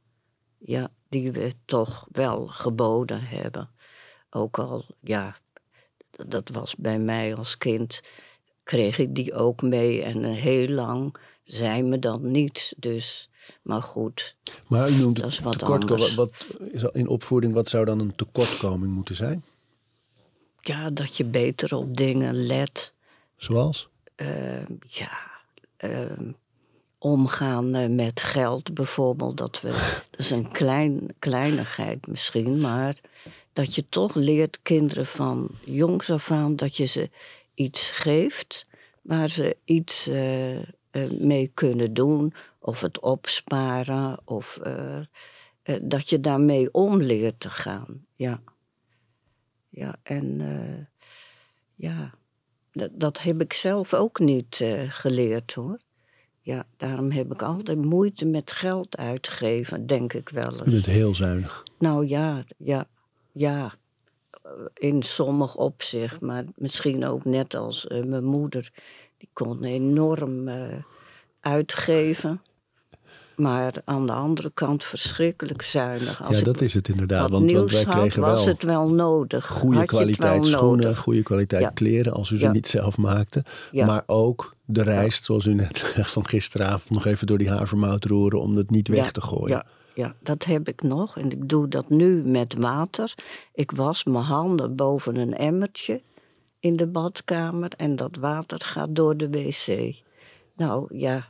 [0.57, 3.69] Ja, die we toch wel geboden hebben.
[4.29, 5.37] Ook al, ja,
[6.11, 8.01] dat was bij mij als kind,
[8.63, 10.03] kreeg ik die ook mee.
[10.03, 12.73] En heel lang zei me dat niet.
[12.77, 13.29] Dus,
[13.61, 14.35] maar goed.
[14.67, 15.39] Maar u noemt Dat is
[16.15, 19.43] wat is in opvoeding, wat zou dan een tekortkoming moeten zijn?
[20.67, 22.93] Ja, dat je beter op dingen let.
[23.35, 23.89] Zoals?
[24.15, 25.19] Eh, ja,
[25.77, 26.19] eh,
[26.97, 29.37] omgaan eh, met geld bijvoorbeeld.
[29.37, 29.69] Dat, we,
[30.11, 32.95] dat is een klein, kleinigheid misschien, maar
[33.53, 37.09] dat je toch leert kinderen van jongs af aan dat je ze
[37.53, 38.67] iets geeft
[39.01, 40.09] waar ze iets
[41.19, 44.59] mee kunnen doen, of het opsparen, of
[45.81, 48.05] dat je daarmee om leert te gaan.
[48.15, 48.41] Ja,
[49.77, 50.85] ja en eh,
[51.75, 52.13] ja.
[52.71, 55.79] Dat, dat heb ik zelf ook niet eh, geleerd hoor.
[56.41, 60.63] Ja, daarom heb ik altijd moeite met geld uitgeven, denk ik wel eens.
[60.63, 61.63] bent heel zuinig.
[61.79, 62.87] Nou ja, ja,
[63.31, 63.75] ja.
[64.73, 68.71] In sommig opzicht, maar misschien ook net als eh, mijn moeder.
[69.17, 70.49] Die kon enorm
[71.39, 72.41] uitgeven.
[73.37, 76.23] Maar aan de andere kant verschrikkelijk zuinig.
[76.23, 77.29] Als ja, dat is het inderdaad.
[77.29, 79.47] Want, want wij had, kregen was wel het wel nodig.
[79.47, 80.97] goede Had kwaliteit schoenen, nodig.
[80.99, 81.69] goede kwaliteit Ja.
[81.69, 83.43] kleren, als u ze niet zelf maakte.
[83.71, 83.85] Ja.
[83.85, 88.05] Maar ook de rijst, zoals u net zegt, van gisteravond nog even door die havermout
[88.05, 89.49] roeren om het niet weg te gooien.
[89.55, 91.17] Ja, ja, dat heb ik nog.
[91.17, 93.13] En ik doe dat nu met water.
[93.53, 96.01] Ik was mijn handen boven een emmertje
[96.59, 97.71] in de badkamer.
[97.77, 99.95] En dat water gaat door de wc.
[100.55, 101.27] Nou ja,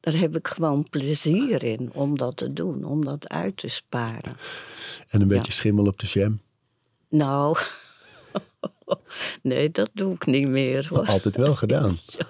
[0.00, 2.84] daar heb ik gewoon plezier in om dat te doen.
[2.84, 4.36] Om dat uit te sparen.
[5.08, 6.40] En een beetje schimmel op de jam.
[7.08, 7.58] Nou,
[9.42, 11.06] nee, dat doe ik niet meer hoor.
[11.06, 11.98] Altijd wel gedaan.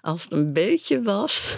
[0.00, 1.56] Als het een beetje was.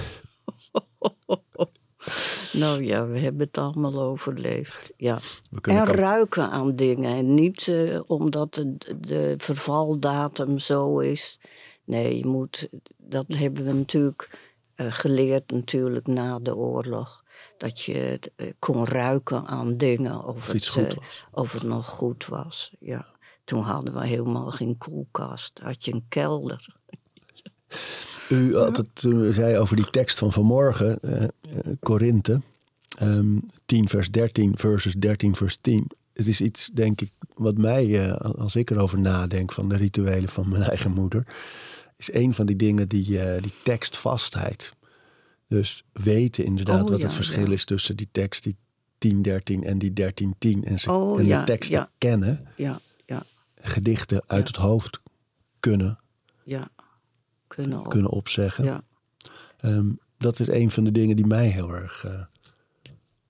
[2.52, 4.92] nou ja, we hebben het allemaal overleefd.
[4.96, 5.18] Ja.
[5.62, 7.16] En ook- ruiken aan dingen.
[7.16, 11.38] En niet eh, omdat de, de vervaldatum zo is.
[11.84, 17.24] Nee, je moet, dat hebben we natuurlijk geleerd natuurlijk na de oorlog.
[17.56, 20.24] Dat je eh, kon ruiken aan dingen.
[20.24, 21.24] Of, Of iets het, goed eh, was.
[21.30, 22.74] of het nog goed was.
[22.80, 23.06] Ja.
[23.44, 25.60] Toen hadden we helemaal geen koelkast.
[25.62, 26.66] Had je een kelder.
[28.28, 31.28] U had het, u zei over die tekst van vanmorgen, eh eh,
[31.80, 32.40] Korinthe,
[32.98, 35.90] ehm 10 vers 13 versus 13 vers 10.
[36.12, 40.28] Het is iets, denk ik, wat mij, eh, als ik erover nadenk van de rituelen
[40.28, 41.26] van mijn eigen moeder,
[42.08, 44.74] is een van die dingen die, eh, die tekstvastheid.
[45.48, 47.52] Dus weten inderdaad Oh, wat ja, het verschil ja.
[47.52, 48.56] is tussen die tekst die
[48.98, 52.80] 10 13 en die 13 10 en, ze, Oh, en ja, de teksten kennen, Ja,
[53.06, 53.22] ja,
[53.54, 55.00] gedichten uit het hoofd
[55.60, 55.98] kunnen,
[56.44, 56.68] ja.
[57.46, 58.64] Kunnen kunnen opzeggen.
[58.64, 58.82] Ja.
[59.60, 62.20] Ehm, dat is een van de dingen die mij heel erg eh,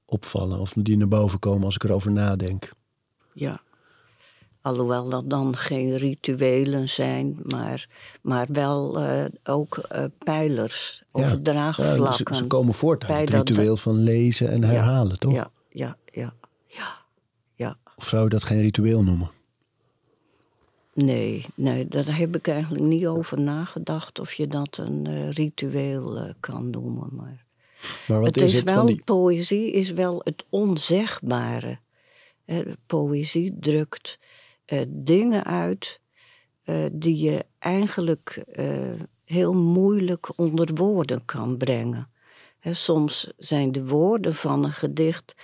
[0.05, 0.59] opvallen.
[0.59, 2.73] Of die naar boven komen als ik erover nadenk.
[3.33, 3.63] Ja.
[4.65, 7.87] Alhoewel dat dan geen rituelen zijn, maar,
[8.23, 11.29] maar wel eh, ook eh, pijlers of Ja.
[11.29, 12.35] Ja, draagvlakken.
[12.37, 15.33] ze, ze komen voort uit bij het dat- ritueel van lezen en herhalen, toch?
[15.33, 16.35] Ja, ja, ja,
[16.67, 16.97] ja,
[17.55, 17.77] ja.
[17.97, 19.31] Of zou je dat geen ritueel noemen?
[20.95, 26.35] Nee, nee, daar heb ik eigenlijk niet over nagedacht of je dat een eh, ritueel
[26.41, 27.09] kan noemen.
[27.13, 27.45] Maar
[28.09, 29.03] Maar wat het is, is, het wel, van die...
[29.05, 31.79] poëzie is wel het onzegbare.
[32.45, 34.19] Hè, poëzie drukt
[34.65, 36.01] eh, dingen uit
[36.63, 42.09] eh, die je eigenlijk eh, heel moeilijk onder woorden kan brengen.
[42.61, 45.35] Soms zijn de woorden van een gedicht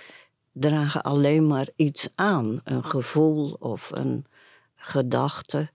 [0.51, 4.25] dragen alleen maar iets aan, een gevoel of een
[4.75, 5.71] gedachte.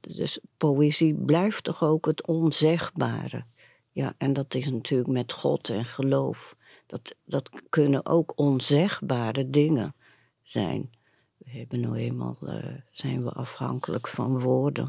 [0.00, 3.44] Dus poëzie blijft toch ook het onzegbare.
[3.92, 6.56] Ja, en dat is natuurlijk met God en geloof.
[6.86, 9.94] Dat, dat kunnen ook onzegbare dingen
[10.42, 10.90] zijn.
[11.46, 14.84] We hebben nou eenmaal, eh, zijn we afhankelijk van woorden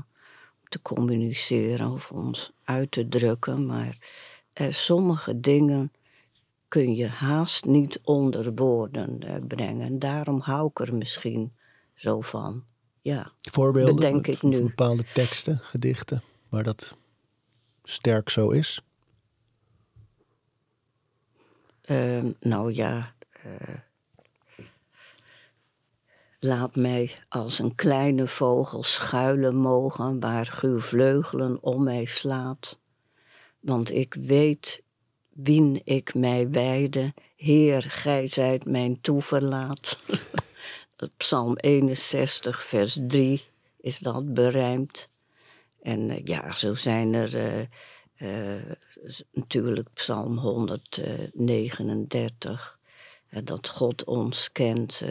[0.61, 3.65] om te communiceren of ons uit te drukken.
[3.65, 3.97] Maar
[4.53, 5.91] eh, sommige dingen
[6.67, 9.85] kun je haast niet onder woorden eh, brengen.
[9.85, 11.53] En daarom hou ik er misschien
[11.95, 12.63] zo van.
[13.01, 13.31] Ja.
[13.41, 14.61] Voorbeelden bedenk ik nu.
[14.61, 16.97] bepaalde teksten, gedichten, waar dat
[17.83, 18.81] sterk zo is?
[21.81, 23.15] Eh, nou ja.
[26.39, 32.79] Laat mij als een kleine vogel schuilen mogen waar guur vleugelen om mij slaat.
[33.59, 34.83] Want ik weet
[35.29, 39.99] wien ik mij wijde, Heer, gij zijt mijn toeverlaat.
[41.17, 43.45] Psalm 61, vers 3
[43.77, 45.09] is dat berijmd.
[45.81, 47.59] En eh, ja, zo zijn er eh,
[48.15, 48.63] eh,
[49.31, 52.79] natuurlijk Psalm 139
[53.27, 55.03] hè, dat God ons kent.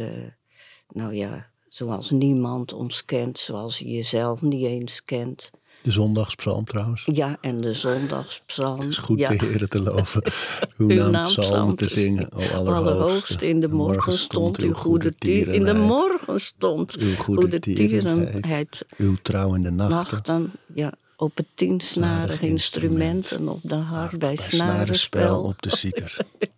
[0.89, 5.51] Nou ja, zoals niemand ons kent, zoals je jezelf niet eens kent.
[5.83, 7.03] De zondagspsalm trouwens.
[7.05, 8.79] Ja, en de zondagspsalm.
[8.79, 9.29] Het is goed ja.
[9.29, 10.23] de Heer te loven.
[10.79, 12.33] Uw, Uw naam naam psalmen psalm te zingen.
[12.33, 12.71] O allerhoogste.
[12.73, 15.13] Allerhoogste in de morgen stond uw goede.
[15.19, 18.85] In de morgen stond Uw goede tierenheid.
[18.97, 20.17] Uw trouw in de nachten.
[20.17, 25.41] Nachten, ja, op het tiensnarig Snarig instrumenten, op de harp, bij snarenspel.
[25.41, 26.17] op de citer.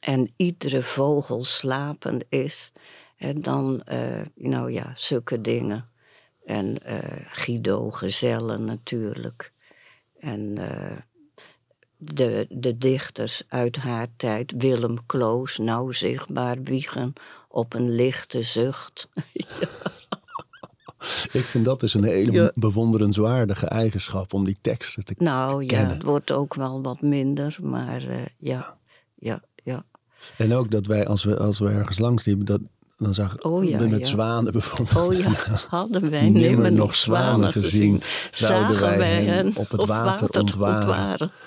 [0.00, 2.72] en iedere vogel slapen is.
[3.16, 5.90] En dan, eh, nou ja, zulke dingen.
[6.44, 9.52] En eh, Guido Gezellen natuurlijk.
[10.18, 10.96] En eh,
[11.96, 17.12] de, de dichters uit haar tijd, Willem Kloos, nauw zichtbaar wiegen
[17.48, 19.08] op een lichte zucht.
[21.32, 22.50] Ik vind dat dus een hele Ja.
[22.54, 25.94] bewonderenswaardige eigenschap om die teksten te, Nou te ja, kennen.
[25.94, 28.76] het wordt ook wel wat minder, maar eh, ja,
[29.18, 29.84] ja, ja.
[30.36, 32.60] En ook dat wij, als we, als we ergens langs liepen, dat,
[32.96, 34.04] dan zag Oh ja, met ja.
[34.06, 35.06] zwanen bijvoorbeeld.
[35.06, 35.32] Oh ja,
[35.78, 38.02] hadden wij nimmer nog zwanen gezien.
[38.30, 41.30] zouden wij hen op het water ontwaren.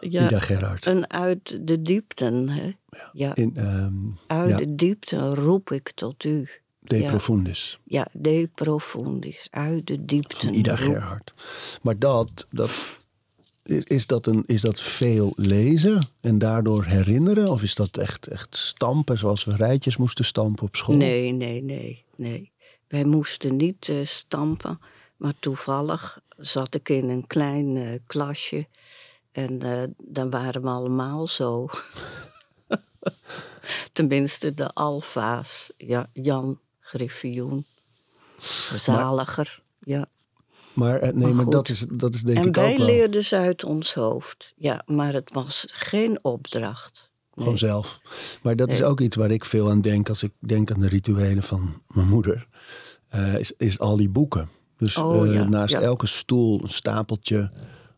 [0.00, 0.86] Ja, Ida Gerhard.
[0.86, 2.76] en uit de diepten, hè?
[3.12, 3.94] Ja, In ehm,
[4.26, 4.56] uit ja.
[4.56, 6.48] de diepten roep ik tot u.
[6.88, 7.08] De Ja.
[7.08, 10.40] Profundis Ja, de profundis, uit de diepten.
[10.40, 11.34] van Ida Gerhard.
[11.82, 12.98] Maar dat, dat
[13.62, 17.48] is, is, dat een, is dat veel lezen en daardoor herinneren?
[17.48, 20.96] Of is dat echt, echt stampen zoals we rijtjes moesten stampen op school?
[20.96, 22.52] Nee, nee, nee, nee.
[22.88, 24.80] Wij moesten niet eh, stampen,
[25.16, 28.66] maar toevallig zat ik in een klein eh, klasje
[29.32, 31.66] en eh, dan waren we allemaal zo.
[33.92, 35.72] Tenminste, de alfa's.
[35.76, 37.66] Ja, Jan Griffioen.
[38.74, 39.62] Zaliger.
[39.80, 40.08] ja.
[40.72, 42.86] Maar eh, nee, Maar maar dat is, dat is denk En ik wij ook wel
[42.86, 44.52] leerden ze uit ons hoofd.
[44.56, 47.10] Ja, maar het was geen opdracht.
[47.34, 47.58] gewoon Nee.
[47.58, 48.00] zelf.
[48.42, 50.88] Maar dat is ook iets waar ik veel aan denk als ik denk aan de
[50.88, 52.46] rituelen van mijn moeder.
[53.08, 54.48] Eh, is, is al die boeken.
[54.76, 55.80] Dus Oh, eh, ja, naast ja.
[55.80, 57.50] elke stoel een stapeltje.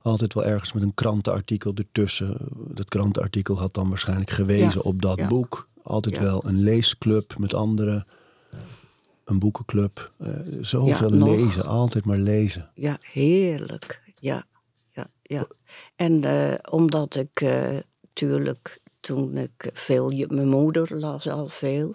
[0.03, 2.37] Altijd wel ergens met een krantenartikel ertussen.
[2.75, 5.69] Dat krantenartikel had dan waarschijnlijk gewezen Ja, op dat boek.
[5.83, 8.07] Altijd wel een leesclub met anderen.
[9.29, 10.13] Een boekenclub.
[10.19, 11.65] Eh, zoveel Ja, lezen.
[11.65, 12.71] Altijd maar lezen.
[12.75, 14.01] Ja, heerlijk.
[14.21, 14.47] Ja,
[14.91, 15.47] ja, ja.
[15.97, 17.41] En eh, omdat ik
[18.01, 20.27] natuurlijk toen ik veel...
[20.29, 21.95] Mijn moeder las al veel.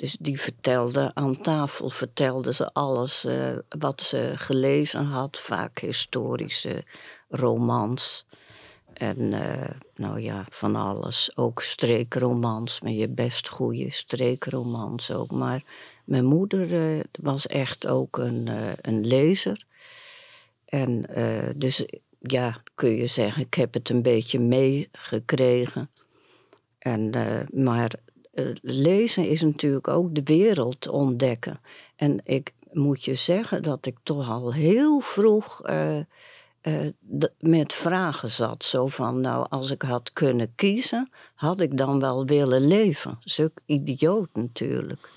[0.00, 5.38] Dus die vertelde, aan tafel vertelde ze alles eh, wat ze gelezen had.
[5.38, 6.84] Vaak historische
[7.28, 8.26] romans.
[8.92, 11.30] En eh, nou ja, van alles.
[11.34, 15.30] Ook streekromans, maar je best goede streekromans ook.
[15.30, 15.62] Maar
[16.10, 19.64] mijn moeder eh, was echt ook een, eh, een lezer.
[20.64, 21.84] En eh, dus
[22.18, 25.90] ja, kun je zeggen, ik heb het een beetje meegekregen.
[26.78, 27.10] En,
[27.54, 27.90] maar
[28.62, 31.60] lezen is natuurlijk ook de wereld ontdekken.
[31.96, 35.62] En ik moet je zeggen dat ik toch al heel vroeg
[37.38, 38.64] met vragen zat.
[38.64, 43.18] Zo van, nou, als ik had kunnen kiezen, had ik dan wel willen leven.
[43.20, 45.08] Zulk idioot natuurlijk.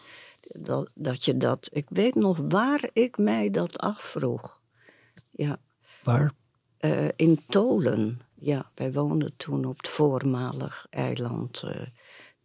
[0.48, 4.62] Dat, dat je dat, ik weet nog waar ik mij dat afvroeg.
[5.32, 5.60] Ja,
[6.04, 6.32] Waar?
[6.78, 8.22] eh, in Tolen.
[8.36, 11.82] Ja, wij woonden toen op het voormalig eiland eh,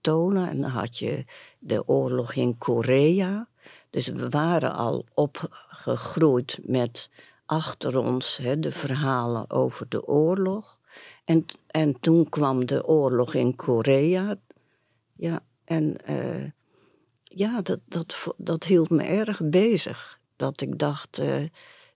[0.01, 0.49] Tolen.
[0.49, 1.25] En dan had je
[1.59, 3.49] de oorlog in Korea.
[3.91, 7.11] Dus we waren al opgegroeid met
[7.47, 10.81] achter ons hè, de verhalen over de oorlog.
[11.25, 14.37] En, en toen kwam de oorlog in Korea.
[15.15, 16.45] Ja, en eh,
[17.39, 20.19] ja, dat, dat, dat hield me erg bezig.
[20.37, 21.43] Dat ik dacht eh,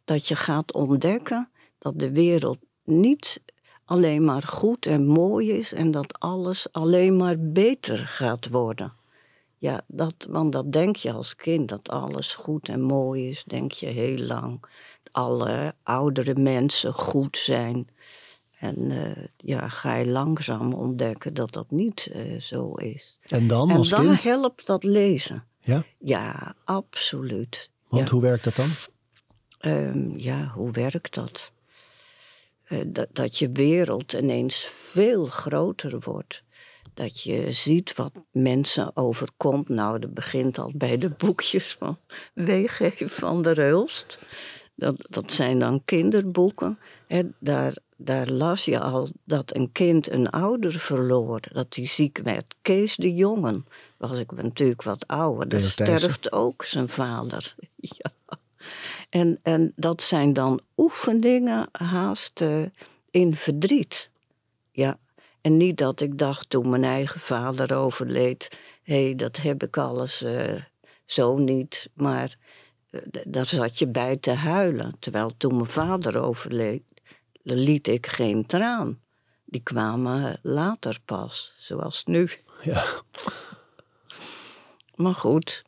[0.05, 3.43] dat je gaat ontdekken dat de wereld niet
[3.85, 8.93] alleen maar goed en mooi is en dat alles alleen maar beter gaat worden.
[9.59, 13.73] Ja, dat, want dat denk je als kind, dat alles goed en mooi is, denk
[13.73, 14.65] je heel lang.
[15.13, 17.89] Alle oudere mensen goed zijn.
[18.63, 23.19] En uh, ja, ga je langzaam ontdekken dat dat niet uh, zo is.
[23.23, 24.23] En dan en als dan kind?
[24.23, 25.45] helpt dat lezen.
[25.61, 25.85] Ja?
[25.99, 27.71] Ja, absoluut.
[27.89, 28.15] Want ja.
[28.15, 28.69] hoe werkt dat dan?
[29.73, 31.53] Um, ja, hoe werkt dat?
[32.69, 33.09] Uh, dat?
[33.13, 36.43] Dat je wereld ineens veel groter wordt.
[36.95, 39.69] Dat je ziet wat mensen overkomt.
[39.69, 41.99] Nou, dat begint al bij de boekjes van
[42.47, 42.93] W.G.
[43.05, 44.19] van der Hulst.
[44.75, 46.79] Dat, dat zijn dan kinderboeken.
[47.07, 51.41] En daar, daar las je al dat een kind een ouder verloor.
[51.53, 52.55] Dat hij ziek werd.
[52.63, 55.49] Kees de Jongen was ik natuurlijk wat ouder.
[55.49, 57.55] Dat sterft ook zijn vader.
[57.77, 58.13] ja.
[59.11, 62.65] En, en dat zijn dan oefeningen haast uh,
[63.11, 64.11] in verdriet.
[64.71, 64.99] Ja.
[65.41, 68.59] En niet dat ik dacht toen mijn eigen vader overleed...
[68.83, 70.55] hé, hey, dat heb ik alles uh,
[71.05, 71.91] zo niet.
[71.95, 72.35] Maar
[72.91, 74.97] uh, daar zat je bij te huilen.
[74.99, 76.83] Terwijl toen mijn vader overleed,
[77.43, 79.01] liet ik geen traan.
[79.45, 82.29] Die kwamen later pas, zoals nu.
[82.63, 82.85] Ja.
[84.95, 85.65] Maar goed.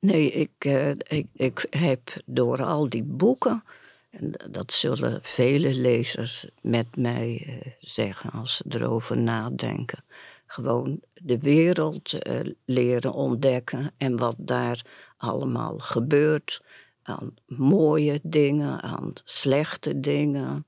[0.00, 3.64] Nee, ik, uh, ik, ik heb door al die boeken,
[4.10, 10.04] en dat zullen vele lezers met mij uh, zeggen als ze erover nadenken,
[10.46, 14.84] gewoon de wereld uh, leren ontdekken en wat daar
[15.16, 16.62] allemaal gebeurt.
[17.02, 20.66] Aan mooie dingen, aan slechte dingen,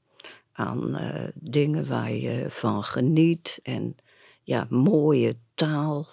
[0.52, 0.98] aan
[1.34, 3.96] dingen waar je van geniet en
[4.42, 6.06] ja, mooie taal.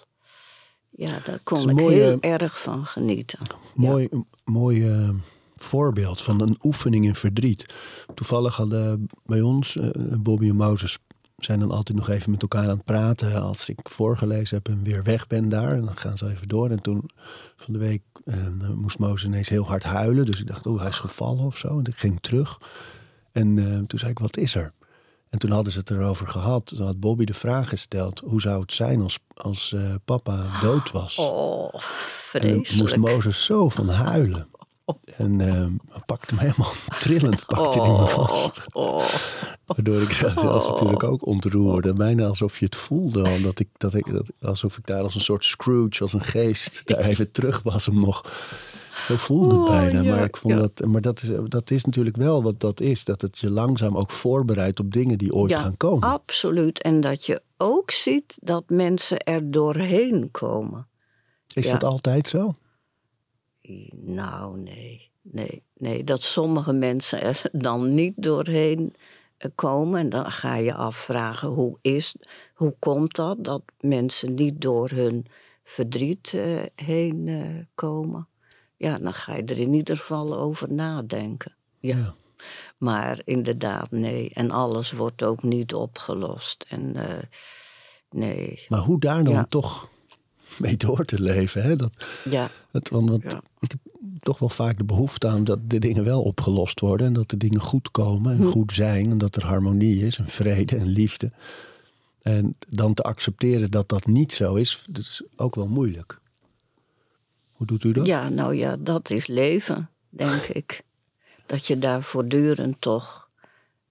[0.90, 3.38] Ja, daar kon ik mooie, heel erg van genieten.
[3.74, 4.22] Mooi, ja.
[4.44, 5.10] mooi uh,
[5.56, 7.74] voorbeeld van een oefening in verdriet.
[8.14, 10.98] Toevallig hadden bij ons, uh, Bobby en Mozes,
[11.44, 13.42] zijn dan altijd nog even met elkaar aan het praten.
[13.42, 15.72] Als ik voorgelezen heb en weer weg ben daar.
[15.72, 16.70] En dan gaan ze even door.
[16.70, 17.10] En toen
[17.56, 18.34] van de week uh,
[18.74, 20.26] moest Mozes ineens heel hard huilen.
[20.26, 21.78] Dus ik dacht, oh, hij is gevallen of zo.
[21.78, 22.60] En ik ging terug.
[23.32, 23.54] En
[23.86, 24.72] toen zei ik, wat is er?
[25.32, 26.66] En toen hadden ze het erover gehad.
[26.66, 30.90] Toen had Bobby de vraag gesteld: hoe zou het zijn als, als uh, papa dood
[30.90, 31.16] was?
[31.16, 32.68] Oh, vreselijk.
[32.70, 34.48] En moest Mozes zo van huilen.
[35.16, 35.66] En uh,
[36.06, 38.66] pakte hem helemaal trillend, pakte oh, hij me vast.
[38.72, 39.04] Oh,
[39.66, 41.92] Waardoor ik zelf oh, natuurlijk ook ontroerde.
[41.92, 43.28] Bijna alsof je het voelde.
[43.28, 46.24] Al, dat ik, dat ik, dat, alsof ik daar als een soort Scrooge, als een
[46.24, 48.22] geest, daar even terug was om nog
[49.06, 50.00] zo voelde het bijna.
[50.00, 50.60] Oh, ja, maar ik vond ja.
[50.60, 53.04] dat, maar dat is, dat is natuurlijk wel wat dat is.
[53.04, 56.08] Dat het je langzaam ook voorbereidt op dingen die ooit ja, gaan komen.
[56.08, 56.82] Absoluut.
[56.82, 60.86] En dat je ook ziet dat mensen er doorheen komen.
[61.54, 62.54] Is dat altijd zo?
[63.92, 65.10] Nou, nee.
[65.22, 66.04] Nee, nee.
[66.04, 68.94] Dat sommige mensen er dan niet doorheen
[69.36, 70.00] eh, komen.
[70.00, 72.16] En dan ga je afvragen, hoe, is,
[72.54, 73.44] hoe komt dat?
[73.44, 75.26] Dat mensen niet door hun
[75.64, 78.28] verdriet eh, heen eh, komen.
[78.76, 81.54] Ja, dan ga je er in ieder geval over nadenken.
[81.80, 81.96] Ja.
[81.96, 82.14] Ja.
[82.78, 84.30] Maar inderdaad, nee.
[84.34, 86.64] En alles wordt ook niet opgelost.
[86.68, 86.96] En
[88.10, 88.66] nee.
[88.68, 89.44] Maar hoe daar dan Ja.
[89.48, 89.88] toch
[90.60, 91.62] mee door te leven?
[91.62, 91.76] Hè?
[91.76, 91.92] Dat,
[92.30, 93.42] Ja, dat, want, want Ja.
[93.60, 93.80] ik heb
[94.18, 97.06] toch wel vaak de behoefte aan dat de dingen wel opgelost worden.
[97.06, 98.42] En dat de dingen goed komen Hm.
[98.42, 99.10] en goed zijn.
[99.10, 101.30] En dat er harmonie is en vrede en liefde.
[102.22, 106.20] En dan te accepteren dat dat niet zo is, dat is ook wel moeilijk.
[107.52, 108.06] Hoe doet u dat?
[108.06, 110.82] ja, nou ja, dat is leven, denk ik.
[111.46, 113.28] Dat je daar voortdurend toch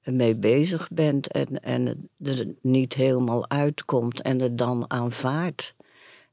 [0.04, 5.74] mee bezig bent en, en het er niet helemaal uitkomt en het dan aanvaardt.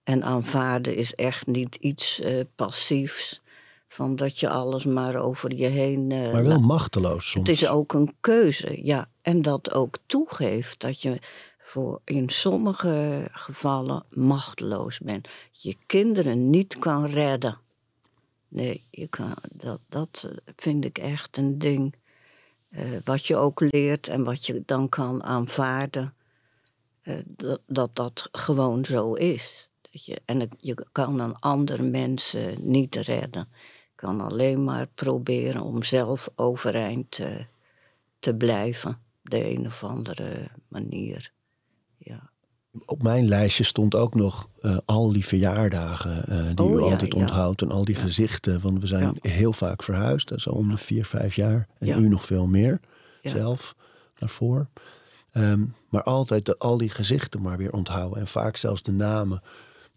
[0.08, 3.40] En aanvaarden is echt niet iets eh, passiefs,
[3.88, 7.48] van dat je alles maar over je heen eh, Maar wel machteloos soms.
[7.48, 9.08] Het is ook een keuze, ja.
[9.22, 11.18] En dat ook toegeeft dat je
[11.58, 15.28] voor in sommige gevallen machteloos bent.
[15.50, 17.58] Je kinderen niet kan redden.
[18.48, 21.94] Nee, je kan, dat, dat eh, vind ik echt een ding.
[23.04, 26.14] wat je ook leert en wat je dan kan aanvaarden.
[27.26, 29.67] dat, dat dat gewoon zo is.
[30.04, 33.48] Je, en het- je kan een andere mensen niet redden.
[33.82, 37.46] Je kan alleen maar proberen om zelf overeind te,
[38.18, 38.90] te blijven.
[38.90, 41.32] Op de een of andere manier.
[41.96, 42.30] Ja.
[42.86, 46.90] Op mijn lijstje stond ook nog eh, al die verjaardagen eh, die Oh, u ja,
[46.92, 47.20] altijd ja.
[47.20, 47.62] onthoudt.
[47.62, 48.60] En al die gezichten.
[48.60, 50.46] Want we zijn heel vaak verhuisd.
[50.46, 51.68] Al om de vier, vijf jaar.
[51.78, 52.80] En u nog veel meer
[53.22, 53.74] zelf
[54.18, 54.68] daarvoor.
[55.32, 58.18] Ehm, maar altijd de, al die gezichten maar weer onthouden.
[58.20, 59.42] En vaak zelfs de namen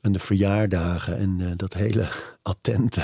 [0.01, 1.17] en de verjaardagen.
[1.17, 2.07] En eh, dat hele
[2.41, 3.01] attente.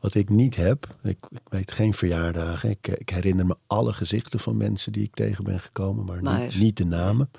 [0.00, 0.96] Wat ik niet heb.
[1.02, 2.70] Ik, ik weet geen verjaardagen.
[2.70, 6.22] Ik, eh, ik herinner me alle gezichten van mensen die ik tegen ben gekomen.
[6.22, 7.30] Maar, Niet, niet de namen.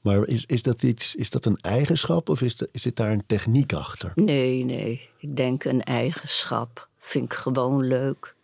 [0.00, 3.12] Maar is, is, dat iets, is dat een eigenschap of is, de, is zit daar
[3.12, 4.12] een techniek achter?
[4.14, 5.08] Nee, nee.
[5.18, 6.88] Ik denk een eigenschap.
[6.98, 8.34] Vind ik gewoon leuk.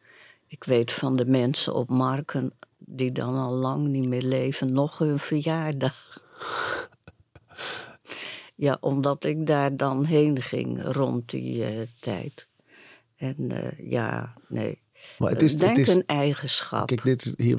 [0.46, 4.98] Ik weet van de mensen op Marken die dan al lang niet meer leven, nog
[4.98, 6.22] hun verjaardag.
[8.60, 12.48] Ja, omdat ik daar dan heen ging rond die eh, tijd.
[13.16, 14.80] En eh, ja, nee.
[15.18, 16.86] Maar het is, ik denk het is, een eigenschap.
[16.86, 17.58] Kijk, dit is hier,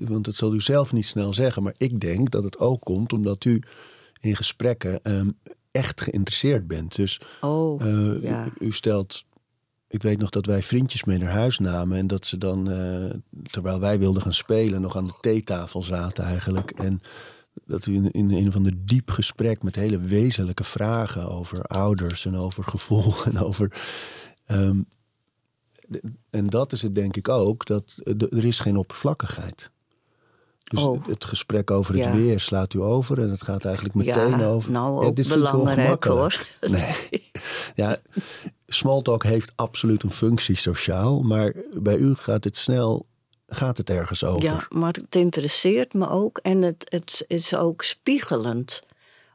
[0.00, 3.12] want dat zal u zelf niet snel zeggen, maar ik denk dat het ook komt
[3.12, 3.62] omdat u
[4.20, 5.28] in gesprekken ehm,
[5.70, 6.96] echt geïnteresseerd bent.
[6.96, 8.46] Dus oh, eh, ja.
[8.58, 9.24] u, u stelt,
[9.88, 13.18] ik weet nog dat wij vriendjes mee naar huis namen en dat ze dan, eh,
[13.50, 16.70] terwijl wij wilden gaan spelen, nog aan de theetafel zaten eigenlijk.
[16.70, 17.02] En
[17.66, 22.26] dat u in, in een of ander diep gesprek met hele wezenlijke vragen over ouders
[22.26, 23.72] en over gevoel en over.
[24.46, 24.80] ehm,
[25.88, 29.70] de- en dat is het denk ik ook, dat eh, de- er is geen oppervlakkigheid.
[30.64, 31.06] Dus Oh.
[31.06, 32.12] het gesprek over het Ja.
[32.14, 34.70] weer slaat u over en het gaat eigenlijk meteen ja, over.
[34.70, 36.46] nou Ja, dit belangrijk hoor.
[36.60, 36.94] Nee.
[37.74, 37.96] Ja,
[38.66, 41.52] smalltalk heeft absoluut een functie sociaal, maar
[41.82, 43.06] bij u gaat het snel,
[43.54, 44.42] gaat het ergens over.
[44.42, 48.82] Ja, maar het interesseert me ook en het, het is ook spiegelend.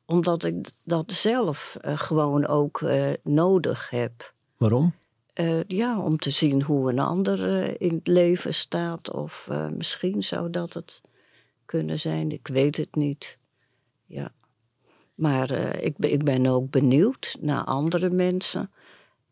[0.05, 4.33] Omdat ik dat zelf eh, gewoon ook eh, nodig heb.
[4.57, 4.93] Waarom?
[5.33, 7.41] Eh, ja, om te zien hoe een ander
[7.81, 9.11] in het leven staat.
[9.13, 11.01] Of misschien zou dat het
[11.65, 12.31] kunnen zijn.
[12.31, 13.39] Ik weet het niet.
[14.05, 14.31] Ja.
[15.15, 15.51] Maar
[15.81, 18.71] ik, ik ben ook benieuwd naar andere mensen.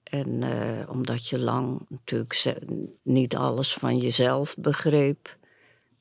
[0.10, 2.60] En eh, omdat je lang natuurlijk
[3.04, 5.38] niet alles van jezelf begreep.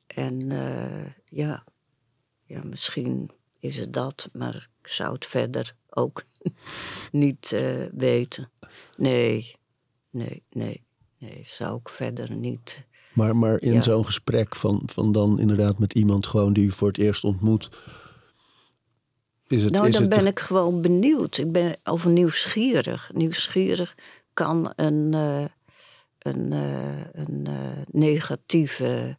[0.07, 1.63] En eh, ja,
[2.45, 6.23] ja, misschien is het dat, maar ik zou het verder ook
[7.11, 8.49] niet eh, weten.
[8.97, 9.55] Nee,
[10.09, 10.83] nee, nee,
[11.17, 12.85] nee, zou ik verder niet.
[13.13, 13.81] Maar, maar in Ja.
[13.81, 17.69] zo'n gesprek van, van dan inderdaad met iemand gewoon die u voor het eerst ontmoet.
[19.47, 21.37] Is het, Nou, is dan het ben ik gewoon benieuwd.
[21.37, 23.11] Ik ben over nieuwsgierig.
[23.13, 23.95] Nieuwsgierig
[24.33, 25.45] kan een, eh,
[26.19, 29.17] een, eh, een eh, negatieve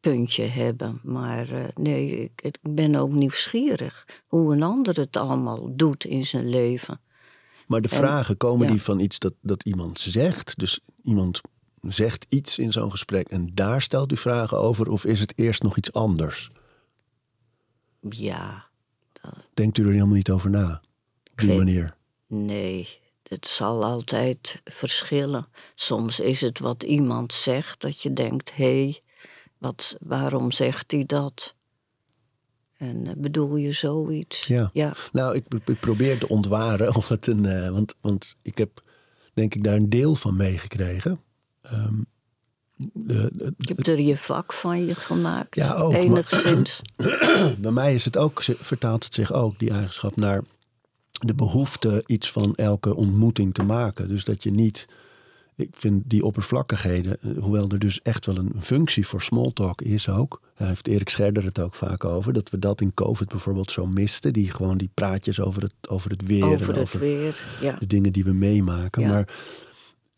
[0.00, 1.00] puntje hebben.
[1.02, 6.48] Maar nee, ik, ik ben ook nieuwsgierig hoe een ander het allemaal doet in zijn
[6.48, 7.00] leven.
[7.66, 8.72] Maar de en- vragen komen ja.
[8.72, 10.58] die van iets dat, dat iemand zegt.
[10.58, 11.40] Dus iemand
[11.80, 14.88] zegt iets in zo'n gesprek en daar stelt u vragen over.
[14.88, 16.50] Of is het eerst nog iets anders?
[18.10, 18.65] Ja,
[19.54, 20.80] Denkt u er helemaal niet over na?
[21.32, 21.96] Op die manier.
[22.26, 22.88] Nee,
[23.22, 25.48] het zal altijd verschillen.
[25.74, 29.02] Soms is het wat iemand zegt dat je denkt: hé, hey,
[29.58, 31.54] wat, waarom zegt hij dat?
[32.76, 34.46] En eh, bedoel je zoiets?
[34.46, 34.70] Ja.
[34.72, 34.94] ja.
[35.12, 37.44] Nou, ik, ik probeer te ontwaren of het een.
[37.44, 38.82] eh, want, want ik heb
[39.34, 41.20] denk ik daar een deel van meegekregen.
[41.62, 42.00] Ehm,
[42.76, 46.82] de, de- Je hebt er je vak van je gemaakt, Ja, ook, maar- enigszins.
[47.58, 50.42] bij mij is het ook, vertaalt het zich ook, die eigenschap, naar
[51.10, 54.08] de behoefte iets van elke ontmoeting te maken.
[54.08, 54.88] Dus dat je niet.
[55.56, 60.08] Ik vind die oppervlakkigheden, eh, hoewel er dus echt wel een functie voor smalltalk is
[60.08, 60.40] ook.
[60.54, 62.32] Daar heeft Erik Scherder het ook vaak over.
[62.32, 64.32] Dat we dat in COVID bijvoorbeeld zo misten.
[64.32, 66.44] Die gewoon die praatjes over het, over het weer.
[66.44, 67.76] Over en het over weer, ja.
[67.78, 69.02] de dingen die we meemaken.
[69.02, 69.08] Ja.
[69.08, 69.28] Maar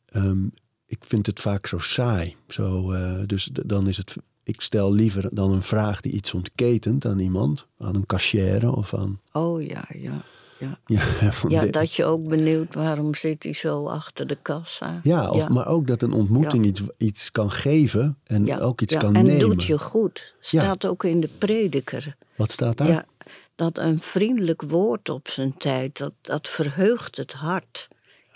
[0.08, 0.46] ehm,
[0.90, 2.36] ik vind het vaak zo saai.
[2.48, 4.16] Zo, eh, dus dan is het.
[4.42, 8.94] Ik stel liever dan een vraag die iets ontketent aan iemand, aan een cashier of
[8.94, 9.20] aan.
[9.32, 10.22] Oh ja, ja.
[10.58, 14.38] Ja, Ja, van ja de- dat je ook benieuwd waarom zit hij zo achter de
[14.42, 15.00] kassa.
[15.02, 18.98] ja, of, maar ook dat een ontmoeting iets, iets kan geven en ook iets ja,
[19.00, 19.40] kan en nemen.
[19.40, 20.34] doet je goed.
[20.40, 22.16] Staat ook in de prediker.
[22.36, 22.88] Wat staat daar?
[22.88, 23.06] Ja,
[23.54, 27.88] dat een vriendelijk woord op zijn tijd, dat, dat verheugt het hart.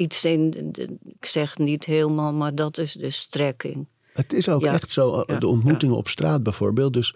[0.03, 0.70] Iets in,
[1.18, 3.86] ik zeg niet helemaal, maar dat is de strekking.
[4.12, 4.72] Het is ook Ja.
[4.72, 6.92] echt zo, eh, de ontmoetingen op straat bijvoorbeeld.
[6.92, 7.14] Dus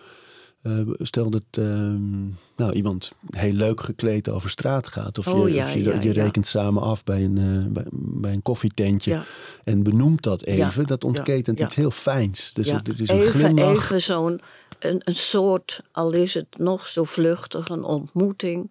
[0.63, 2.25] eh, stel dat ehm,
[2.57, 5.19] nou, iemand heel leuk gekleed over straat gaat.
[5.19, 6.23] Of, Oh, je, ja, of je, ja, je ja.
[6.23, 9.23] rekent samen af bij een, eh, bij, bij een koffietentje.
[9.65, 10.87] En benoemt dat even.
[10.87, 12.53] Dat ontketent iets heel fijns.
[12.53, 13.85] Dus het, het is een even, glimlach.
[13.85, 14.41] even zo'n
[14.79, 18.71] een, een soort, al is het nog zo vluchtig, een ontmoeting.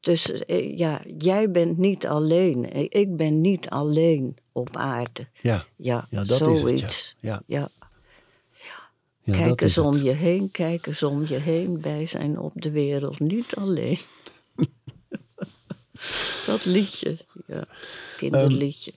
[0.00, 2.70] Dus eh, ja, jij bent niet alleen.
[2.70, 5.28] Eh, Ik ben niet alleen op aarde.
[5.40, 5.64] ja.
[5.76, 6.58] Ja, Ja, dat is het, ja.
[6.58, 7.16] zoiets.
[7.46, 7.70] Ja.
[9.24, 9.86] kijk dat eens het.
[9.86, 11.80] om je heen, kijk eens om je heen.
[11.80, 13.98] Wij zijn op de wereld niet alleen.
[16.46, 17.64] dat liedje, ja.
[18.16, 18.92] Kinderliedje.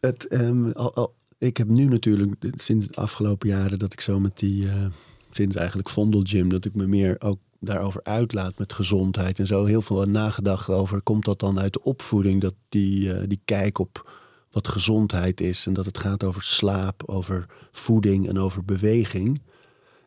[0.00, 4.20] Het, ehm, al, al- ik heb nu natuurlijk sinds de afgelopen jaren dat ik zo
[4.20, 4.86] met die, eh,
[5.30, 9.64] sinds eigenlijk Vondel Gym, dat ik me meer ook daarover uitlaat met gezondheid en zo
[9.64, 11.02] heel veel nagedacht over.
[11.02, 14.10] Komt dat dan uit de opvoeding, dat die, eh, die kijk op
[14.50, 19.40] wat gezondheid is en dat het gaat over slaap, over voeding en over beweging.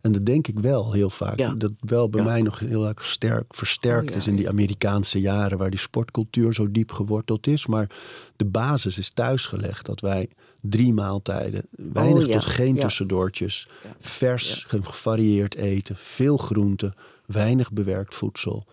[0.01, 1.39] En dat denk ik wel heel vaak.
[1.39, 1.53] Ja.
[1.53, 2.27] Dat wel bij Ja.
[2.27, 5.79] mij nog heel erg sterk versterkt Oh, ja, is in die Amerikaanse jaren waar die
[5.79, 7.65] sportcultuur zo diep geworteld is.
[7.65, 7.89] Maar
[8.35, 10.29] de basis is thuisgelegd dat wij
[10.61, 13.67] drie maaltijden, weinig Oh, tot geen tussendoortjes,
[13.99, 16.93] vers, gevarieerd eten, veel groente,
[17.31, 18.65] weinig bewerkt voedsel.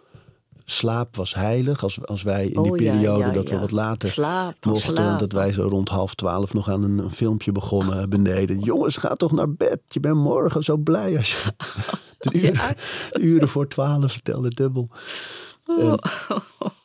[0.65, 1.83] Slaap was heilig.
[1.83, 5.33] Als, als wij in die Oh, periode ja, dat we wat later Slapen, mochten, dat
[5.33, 8.61] wij zo rond half twaalf nog aan een, een filmpje begonnen beneden.
[8.61, 9.81] Jongens, ga toch naar bed.
[9.87, 11.53] Je bent morgen zo blij als je.
[12.19, 12.75] De uren, Ja.
[13.11, 14.89] de uren voor twaalf telde dubbel.
[15.67, 15.99] En,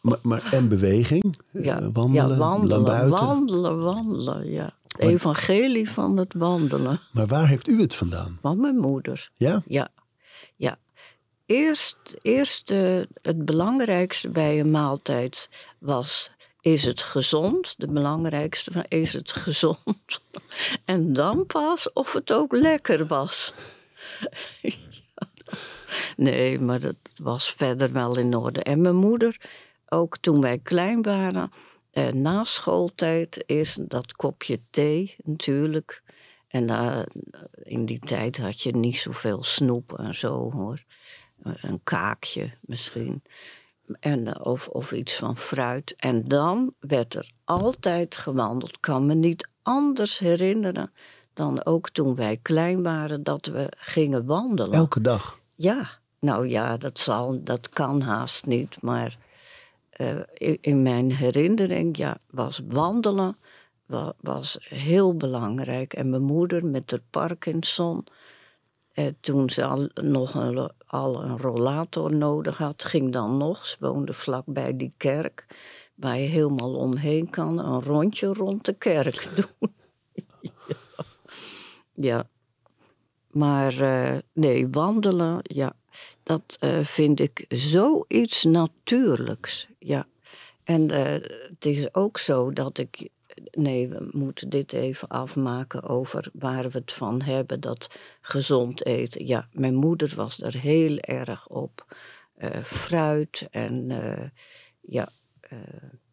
[0.01, 1.35] maar, maar, en beweging.
[1.51, 3.25] Ja, eh, wandelen, ja, wandelen, buiten.
[3.25, 4.73] wandelen, wandelen, ja.
[4.87, 6.99] Het evangelie van het wandelen.
[7.11, 8.37] Maar waar heeft u het vandaan?
[8.41, 9.29] Van mijn moeder.
[9.35, 9.89] Ja, ja.
[11.51, 15.49] Eerst, eerst eh, het belangrijkste bij een maaltijd
[15.79, 16.31] was...
[16.61, 17.75] Is het gezond?
[17.77, 20.21] De belangrijkste van is het gezond?
[20.85, 23.53] En dan pas of het ook lekker was.
[26.17, 28.63] Nee, maar dat was verder wel in orde.
[28.63, 29.37] En mijn moeder,
[29.87, 31.51] ook toen wij klein waren,
[31.91, 36.03] eh, na schooltijd eerst dat kopje thee natuurlijk.
[36.47, 37.01] En eh,
[37.63, 40.83] in die tijd had je niet zoveel snoep en zo hoor.
[41.43, 43.23] Eh, Een kaakje misschien.
[43.99, 45.93] En, eh, of, of iets van fruit.
[45.97, 48.69] En dan werd er altijd gewandeld.
[48.75, 50.91] Ik kan me niet anders herinneren
[51.33, 54.73] dan ook toen wij klein waren dat we gingen wandelen.
[54.73, 55.39] Elke dag.
[55.55, 55.89] Ja,
[56.19, 58.81] nou ja, dat, zal, dat kan haast niet.
[58.81, 59.17] Maar
[59.89, 63.35] eh, in, in mijn herinnering ja, was wandelen
[63.85, 65.93] wa- was heel belangrijk.
[65.93, 68.03] En mijn moeder met de Parkinson,
[69.19, 74.13] toen ze al, nog een, al een rollator nodig had, ging dan nog, ze woonde
[74.13, 75.45] vlakbij die kerk,
[75.95, 79.29] waar je helemaal omheen kan, een rondje rond de kerk
[79.59, 79.73] doen.
[81.93, 82.29] ja.
[83.31, 85.73] Maar eh, nee, wandelen, ja,
[86.23, 89.67] dat eh, vind ik zoiets natuurlijks.
[89.79, 90.07] Ja.
[90.63, 93.09] En eh, het is ook zo dat ik.
[93.51, 99.27] Nee, we moeten dit even afmaken over waar we het van hebben, dat gezond eten.
[99.27, 101.85] Ja, mijn moeder was er heel erg op.
[102.35, 104.29] Eh, fruit en eh,
[104.81, 105.57] ja, eh,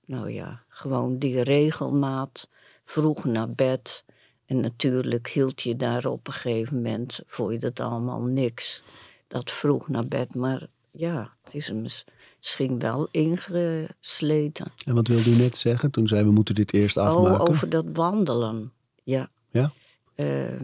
[0.05, 2.49] nou ja, gewoon die regelmaat.
[2.85, 4.05] Vroeg naar bed.
[4.47, 8.83] En natuurlijk hield je daar op een gegeven moment, vond je dat allemaal niks.
[9.27, 12.05] Dat vroeg naar bed, maar ja, het is mis-
[12.49, 14.73] misschien wel ingesleten.
[14.85, 15.91] En wat wilde u net zeggen?
[15.91, 17.41] Toen zei we moeten dit eerst afmaken.
[17.41, 18.73] Oh, over dat wandelen,
[19.03, 19.31] ja.
[19.51, 19.73] Ja?
[20.15, 20.61] Eh,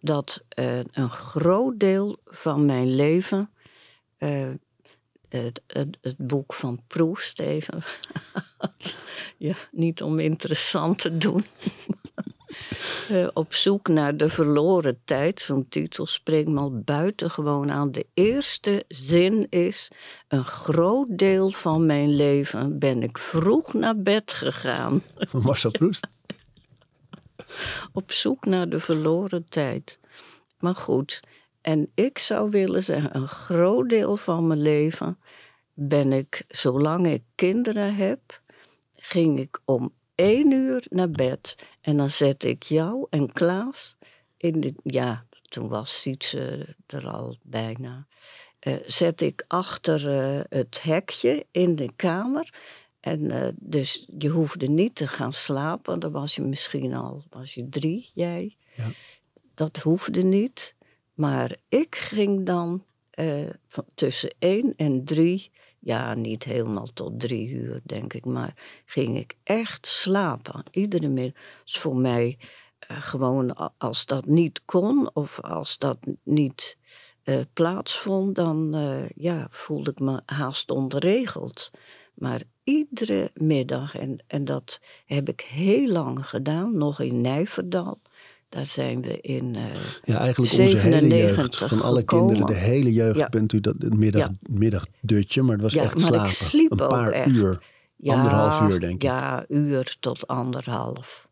[0.00, 3.50] dat eh, een groot deel van mijn leven,
[4.16, 4.50] eh,
[5.28, 7.82] het, het, het boek van Proest even,
[9.48, 11.44] ja, niet om interessant te doen,
[13.08, 17.90] Eh, op zoek naar de verloren tijd, zo'n titel spreekt me al buitengewoon aan.
[17.90, 19.90] De eerste zin is,
[20.28, 26.10] een groot deel van mijn leven ben ik vroeg naar bed gegaan Van Marcel Proest.
[27.92, 29.98] op zoek naar de verloren tijd.
[30.58, 31.22] Maar goed,
[31.60, 35.18] en ik zou willen zeggen, een groot deel van mijn leven
[35.74, 38.42] ben ik, zolang ik kinderen heb,
[38.94, 41.54] ging ik om één uur naar bed.
[41.80, 43.96] En dan zet ik jou en Klaas
[44.36, 48.06] in de, ja, toen was Sietse er al bijna.
[48.58, 52.54] eh, zet ik achter eh, het hekje in de kamer.
[53.00, 56.00] En eh, dus je hoefde niet te gaan slapen.
[56.00, 58.56] Dan was je misschien al was je drie, jij.
[58.76, 58.86] Ja.
[59.54, 60.74] Dat hoefde niet.
[61.14, 62.84] Maar ik ging dan
[63.68, 69.18] van tussen één en drie, ja, niet helemaal tot drie uur, denk ik, maar ging
[69.18, 70.64] ik echt slapen.
[70.70, 71.42] Iedere middag.
[71.64, 72.38] Dus voor mij
[72.78, 76.78] eh, gewoon als dat niet kon of als dat niet
[77.22, 81.70] eh, plaatsvond, dan eh, ja, voelde ik me haast ontregeld.
[82.14, 88.00] Maar iedere middag, en, en dat heb ik heel lang gedaan, nog in Nijverdal.
[88.48, 89.54] Daar zijn we in.
[89.54, 89.62] eh,
[90.02, 91.72] Ja, eigenlijk onze hele 97 jeugd.
[91.74, 92.26] Van alle gekomen.
[92.34, 93.28] kinderen, de hele jeugd Ja.
[93.28, 94.34] bent u dat het middag, Ja.
[94.50, 95.42] middagdutje.
[95.42, 96.30] Maar het was Ja, echt maar ik slapen.
[96.30, 97.28] sliep een ook paar echt.
[97.28, 97.62] uur.
[97.96, 99.02] ja, Anderhalf uur, denk ik.
[99.02, 101.28] Ja, uur tot anderhalf.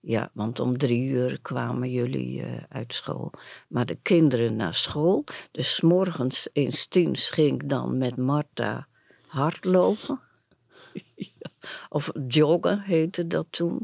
[0.00, 3.30] Ja, want om drie uur kwamen jullie eh, uit school.
[3.68, 5.24] Maar de kinderen naar school.
[5.50, 8.86] Dus morgens in tiens ging ik dan met Marta
[9.26, 10.20] hardlopen.
[11.88, 13.80] of joggen heette dat toen.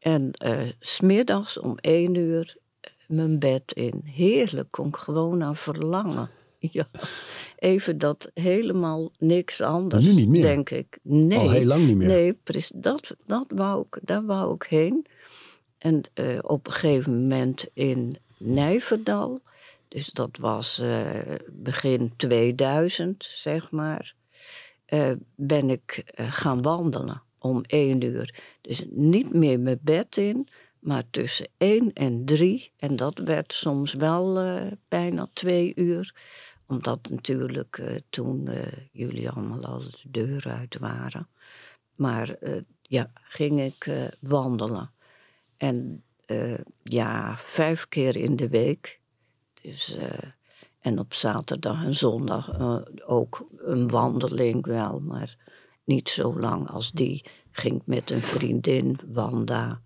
[0.00, 0.30] En
[0.78, 4.00] 's smiddags om één uur eh, mijn bed in.
[4.04, 6.30] Heerlijk, kon ik gewoon aan verlangen.
[6.72, 6.88] Ja,
[7.56, 10.42] even dat helemaal niks anders, nu niet meer?
[10.42, 10.98] denk ik.
[11.02, 11.38] Nee.
[11.38, 12.06] Al heel lang niet meer.
[12.06, 12.72] Nee, precies.
[12.74, 15.06] Dat, dat wou ik, daar wou ik heen.
[15.78, 19.40] En eh, op een gegeven moment in Nijverdal,
[19.88, 20.82] dus dat was
[21.52, 24.14] begin 2000, zeg maar,
[25.36, 28.34] ben ik gaan wandelen om één uur.
[28.60, 30.48] Dus niet meer mijn bed in,
[30.80, 32.72] maar tussen één en drie.
[32.76, 36.14] En dat werd soms wel eh, bijna twee uur
[36.66, 41.28] omdat natuurlijk eh, toen eh, jullie allemaal al de deur uit waren.
[41.94, 42.36] Maar
[42.82, 44.90] ja, ging ik wandelen.
[45.56, 46.02] En
[46.82, 49.00] ja, vijf keer in de week.
[49.62, 49.96] Dus,
[50.78, 52.60] en op zaterdag en zondag
[53.06, 55.36] ook een wandeling wel, maar
[55.90, 57.24] niet zo lang als die.
[57.50, 59.80] Ging met een vriendin, Wanda,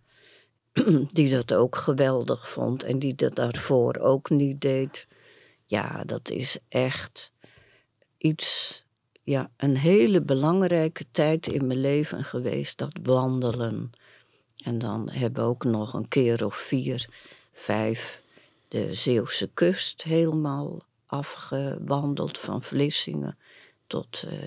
[1.13, 5.09] die dat ook geweldig vond en die dat daarvoor ook niet deed.
[5.65, 7.33] Ja, dat is echt
[8.19, 8.85] iets,
[9.23, 13.91] ja, een hele belangrijke tijd in mijn leven geweest, dat wandelen.
[14.65, 17.09] En dan hebben we ook nog een keer of vier,
[17.53, 18.23] vijf
[18.69, 23.39] de Zeeuwse kust helemaal afgewandeld van Vlissingen
[23.87, 24.39] tot, eh,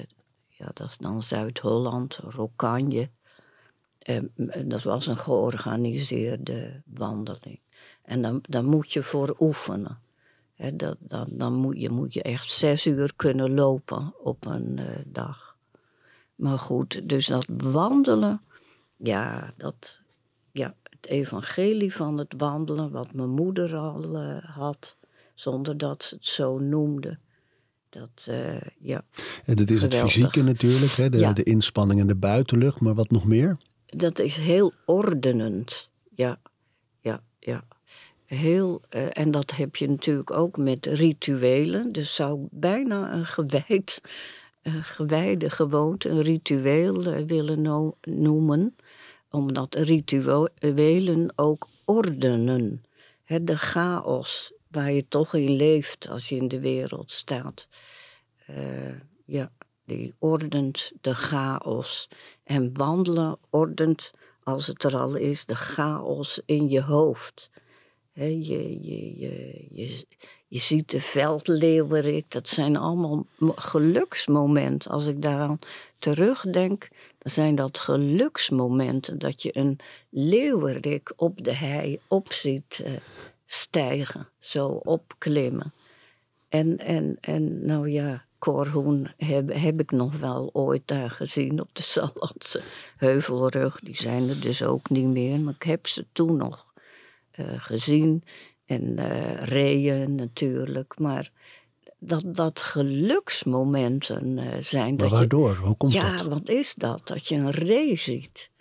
[0.58, 3.10] ja, dat is dan Zuid-Holland, Rokanje.
[4.00, 4.22] Eh,
[4.66, 7.60] dat was een georganiseerde wandeling.
[8.02, 10.00] En dan, dan moet je voor oefenen.
[10.74, 15.00] Dat, dan dan moet, je, moet je echt zes uur kunnen lopen op een eh,
[15.06, 15.56] dag.
[16.36, 18.42] Maar goed, dus dat wandelen,
[18.98, 20.02] ja, dat,
[20.52, 24.98] ja, het evangelie van het wandelen, wat mijn moeder al eh, had,
[25.34, 27.18] zonder dat ze het zo noemde.
[27.90, 29.06] Dat, eh, ja,
[29.46, 31.10] En dat is het fysieke natuurlijk, hè?
[31.10, 31.34] De, Ja.
[31.34, 32.80] de inspanning en de buitenlucht.
[32.80, 33.58] Maar wat nog meer?
[33.86, 35.90] dat is heel ordenend.
[36.16, 36.40] Ja,
[37.02, 37.64] ja, ja.
[38.26, 41.92] Heel, eh, en dat heb je natuurlijk ook met rituelen.
[41.92, 44.02] Dus zou bijna een gewijd,
[44.62, 48.76] een gewijde gewoonte, een ritueel eh, willen no- noemen.
[49.32, 52.84] Omdat rituelen ook ordenen.
[53.24, 57.68] Hè, de chaos waar je toch in leeft als je in de wereld staat.
[58.46, 58.94] Eh,
[59.26, 59.52] ja,
[59.86, 62.08] die ordent de chaos.
[62.44, 64.12] En wandelen ordent,
[64.44, 67.50] als het er al is, de chaos in je hoofd.
[68.14, 70.06] Hè, je, je, je, je,
[70.48, 74.92] je ziet de veldleeuwerik, dat zijn allemaal mo- geluksmomenten.
[74.92, 75.60] Als ik daaraan
[76.00, 79.20] terugdenk, dan zijn dat geluksmomenten.
[79.20, 82.94] Dat je een leeuwerik op de hei op ziet eh,
[83.48, 85.74] stijgen, zo opklimmen.
[86.50, 91.76] En, en, en nou ja, Korhoen heb, heb ik nog wel ooit daar gezien op
[91.76, 92.62] de Sallandse
[92.98, 93.80] Heuvelrug.
[93.80, 96.74] Die zijn er dus ook niet meer, maar ik heb ze toen nog
[97.32, 98.24] eh, gezien.
[98.66, 101.32] En eh reeën natuurlijk, maar
[102.00, 104.90] dat, dat geluksmomenten eh, zijn.
[104.90, 105.56] Maar dat je, waardoor?
[105.56, 106.26] Hoe komt ja, dat?
[106.26, 107.08] wat is dat?
[107.08, 108.52] Dat je een ree ziet.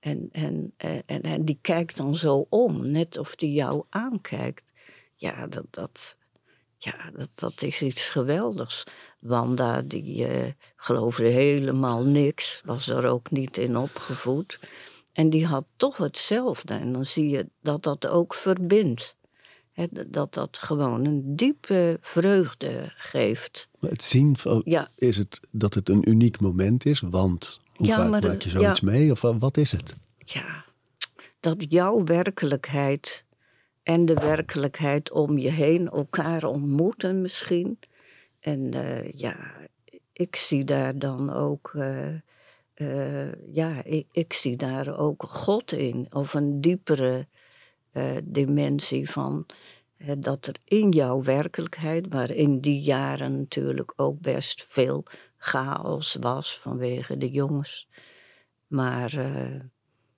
[0.00, 4.72] En, en, eh, en, en die kijkt dan zo om, net of die jou aankijkt.
[5.14, 6.16] Ja, dat, dat,
[6.76, 8.84] ja, dat, dat is iets geweldigs.
[9.18, 14.60] Wanda, die eh, geloofde helemaal niks, was er ook niet in opgevoed.
[15.12, 16.74] En die had toch hetzelfde.
[16.74, 19.18] En dan zie je dat dat ook verbindt.
[20.06, 23.68] Dat dat gewoon een diepe vreugde geeft.
[23.78, 24.88] Maar Het zien van, Ja.
[24.94, 27.00] is het dat het een uniek moment is?
[27.00, 28.90] Want hoe Ja, vaak maar maak je zoiets ja.
[28.90, 29.10] mee?
[29.10, 29.94] Of wa- wat is het?
[30.18, 30.64] ja,
[31.40, 33.24] dat jouw werkelijkheid
[33.82, 37.78] en de werkelijkheid om je heen elkaar ontmoeten misschien.
[38.40, 39.36] En eh, ja,
[40.12, 42.14] ik zie daar dan ook, eh,
[42.74, 46.06] eh, ja, ik, ik zie daar ook God in.
[46.10, 47.26] Of een diepere
[48.24, 49.46] dimensie van
[50.18, 55.04] dat er in jouw werkelijkheid, waar in die jaren natuurlijk ook best veel
[55.42, 57.88] chaos was vanwege de jongens.
[58.66, 59.60] Maar eh,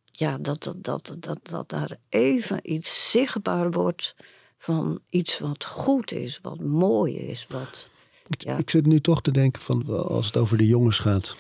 [0.05, 4.15] ja, dat, dat, dat, dat, dat daar even iets zichtbaar wordt
[4.59, 7.47] van iets wat goed is, wat mooi is.
[7.49, 7.89] Wat,
[8.27, 8.57] Ik, Ja.
[8.57, 11.37] ik zit nu toch te denken van als het over de jongens gaat.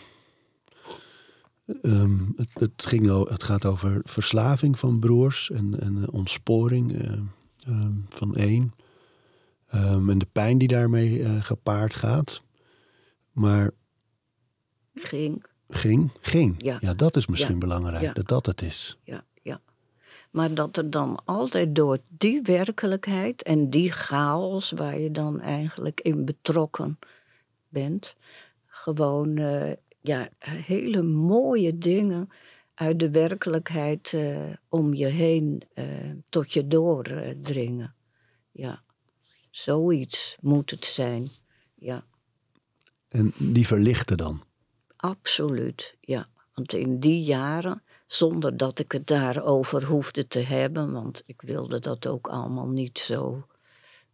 [1.82, 7.12] Ehm, het, het, ging, het gaat over verslaving van broers en, en eh, ontsporing eh,
[7.66, 8.74] ehm, van één.
[9.66, 12.42] Ehm, en de pijn die daarmee gepaard gaat.
[13.32, 13.70] Maar
[14.94, 15.44] ging.
[15.68, 16.54] ging, ging.
[16.58, 16.94] Ja.
[16.94, 17.58] dat is misschien Ja.
[17.58, 18.12] belangrijk, Ja.
[18.12, 18.98] dat dat het is.
[19.02, 19.60] Ja, ja.
[20.30, 26.00] Maar dat er dan altijd door die werkelijkheid en die chaos waar je dan eigenlijk
[26.00, 26.98] in betrokken
[27.68, 28.16] bent,
[28.66, 32.28] gewoon eh, ja, hele mooie dingen
[32.74, 35.84] uit de werkelijkheid eh, om je heen uh,
[36.28, 37.94] tot je doordringen.
[38.52, 38.82] ja,
[39.50, 41.26] zoiets moet het zijn.
[41.74, 42.04] Ja.
[43.12, 44.42] En die verlichten dan?
[44.96, 46.28] Absoluut, ja.
[46.54, 51.80] Want in die jaren, zonder dat ik het daarover hoefde te hebben, want ik wilde
[51.80, 53.46] dat ook allemaal niet zo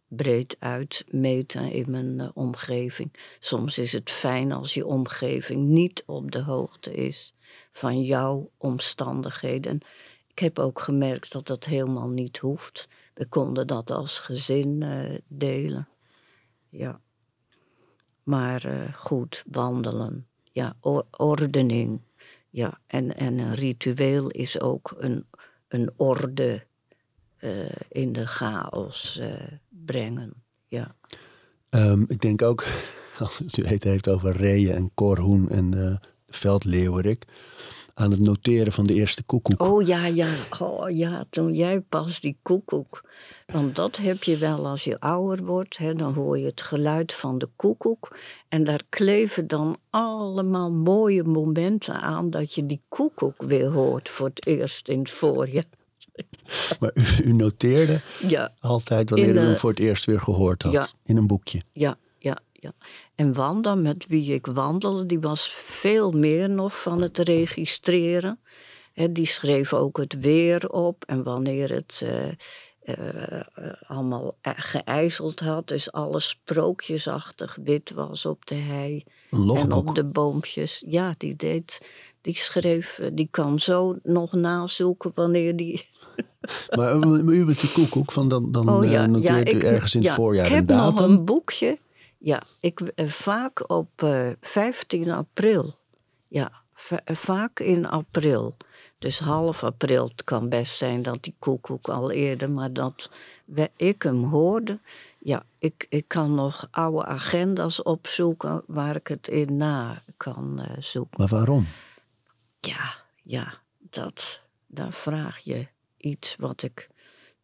[0.07, 3.13] breed uitmeten in mijn uh, omgeving.
[3.39, 7.33] Soms is het fijn als je omgeving niet op de hoogte is
[7.71, 9.79] van jouw omstandigheden.
[10.27, 12.87] Ik heb ook gemerkt dat dat helemaal niet hoeft.
[13.13, 15.87] We konden dat als gezin uh, delen.
[16.69, 17.01] Ja.
[18.29, 20.27] Maar uh, goed, wandelen.
[20.51, 20.75] Ja,
[21.17, 22.01] ordening.
[22.49, 25.25] Ja, en, en een ritueel is ook een,
[25.67, 26.65] een orde
[27.39, 29.21] uh, in de chaos
[29.69, 30.33] brengen.
[30.67, 30.95] Ja.
[31.69, 32.65] Um, ik denk ook,
[33.19, 37.25] als u het heeft over reeën en korhoen en veldleeuwerik,
[37.99, 39.63] aan het noteren van de eerste koekoek.
[39.63, 40.27] Oh ja, ja.
[40.59, 43.03] Oh ja, toen jij pas die koekoek.
[43.45, 45.77] Want dat heb je wel als je ouder wordt.
[45.77, 48.17] Hè, dan hoor je het geluid van de koekoek.
[48.49, 54.27] En daar kleven dan allemaal mooie momenten aan dat je die koekoek weer hoort voor
[54.27, 55.63] het eerst in het voorjaar.
[56.79, 58.51] Maar u, u noteerde ja.
[58.59, 60.71] altijd wanneer u hem voor het eerst weer gehoord had.
[60.71, 60.87] Ja.
[61.03, 61.61] In een boekje.
[61.73, 61.97] Ja,
[62.59, 62.73] ja.
[63.15, 68.39] En Wanda, met wie ik wandelde, die was veel meer nog van het registreren.
[68.93, 72.31] He, die schreef ook het weer op en wanneer het uh,
[72.83, 73.41] uh,
[73.87, 75.67] allemaal geijzeld had.
[75.67, 79.03] Dus alles sprookjesachtig wit was op de hei.
[79.31, 80.83] En op de boompjes.
[80.87, 81.79] Ja, die deed
[82.21, 85.81] die schreef, die kan zo nog nazoeken wanneer die.
[86.75, 89.99] Maar u bent de koekoek van dan, dan oh, ja, noteert ja, u ergens in
[89.99, 90.95] het ja, voorjaar ik heb een datum?
[90.95, 91.79] nog een boekje.
[92.19, 95.75] Ja, ik, uh, vaak op uh, 15 april.
[96.27, 96.51] Ja,
[97.05, 98.57] vaak in april.
[98.97, 100.07] Dus half april.
[100.07, 103.09] Het kan best zijn dat die koekoek al eerder, maar dat
[103.75, 104.79] ik hem hoorde.
[105.19, 110.75] Ja, ik, ik kan nog oude agenda's opzoeken waar ik het in na kan uh,
[110.79, 111.19] zoeken.
[111.19, 111.67] Maar waarom?
[112.59, 115.67] Ja, ja, dat, daar vraag je
[115.97, 116.89] iets wat ik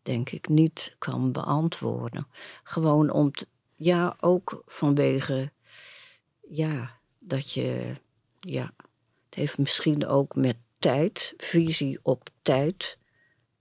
[0.01, 2.27] denk ik niet kan beantwoorden.
[2.63, 5.51] Gewoon om, te, ja, ook vanwege,
[6.49, 7.93] ja, dat je,
[8.39, 8.73] ja,
[9.25, 12.97] het heeft misschien ook met tijd, visie op tijd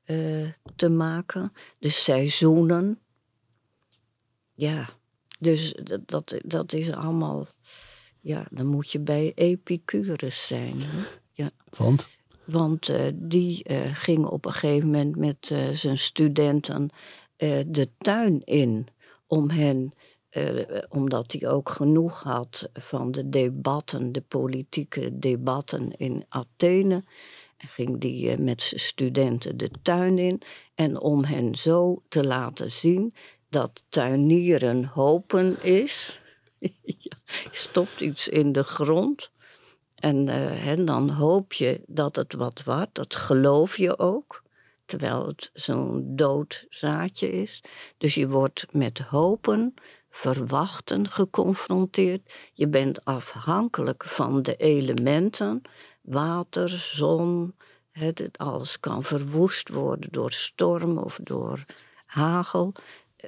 [0.06, 1.52] uh, te maken.
[1.78, 2.98] De seizoenen.
[4.54, 4.88] Ja,
[5.38, 7.46] dus dat, dat, dat is allemaal,
[8.20, 10.82] ja, dan moet je bij Epicurus zijn.
[10.82, 11.06] Hè?
[11.32, 11.50] Ja.
[11.70, 12.08] Want?
[12.44, 16.90] Want uh, die uh, ging op een gegeven moment met zijn studenten
[17.66, 18.88] de tuin in
[19.35, 19.93] om hen,
[20.89, 27.05] omdat hij ook genoeg had van de debatten, de politieke debatten in Athene,
[27.57, 30.41] ging die met zijn studenten de tuin in.
[30.74, 33.14] En om hen zo te laten zien
[33.49, 36.20] dat tuinieren hopen is.
[36.82, 37.11] je
[37.51, 39.30] stopt iets in de grond.
[39.95, 44.43] En, uh, dan hoop je dat het wat wordt, dat geloof je ook,
[44.85, 47.62] terwijl het zo'n dood zaadje is.
[47.99, 49.74] Dus je wordt met hopen,
[50.11, 52.35] verwachten geconfronteerd.
[52.53, 55.62] Je bent afhankelijk van de elementen,
[56.03, 57.55] water, zon.
[57.91, 61.64] Het, alles kan verwoest worden door storm of door
[62.07, 62.72] hagel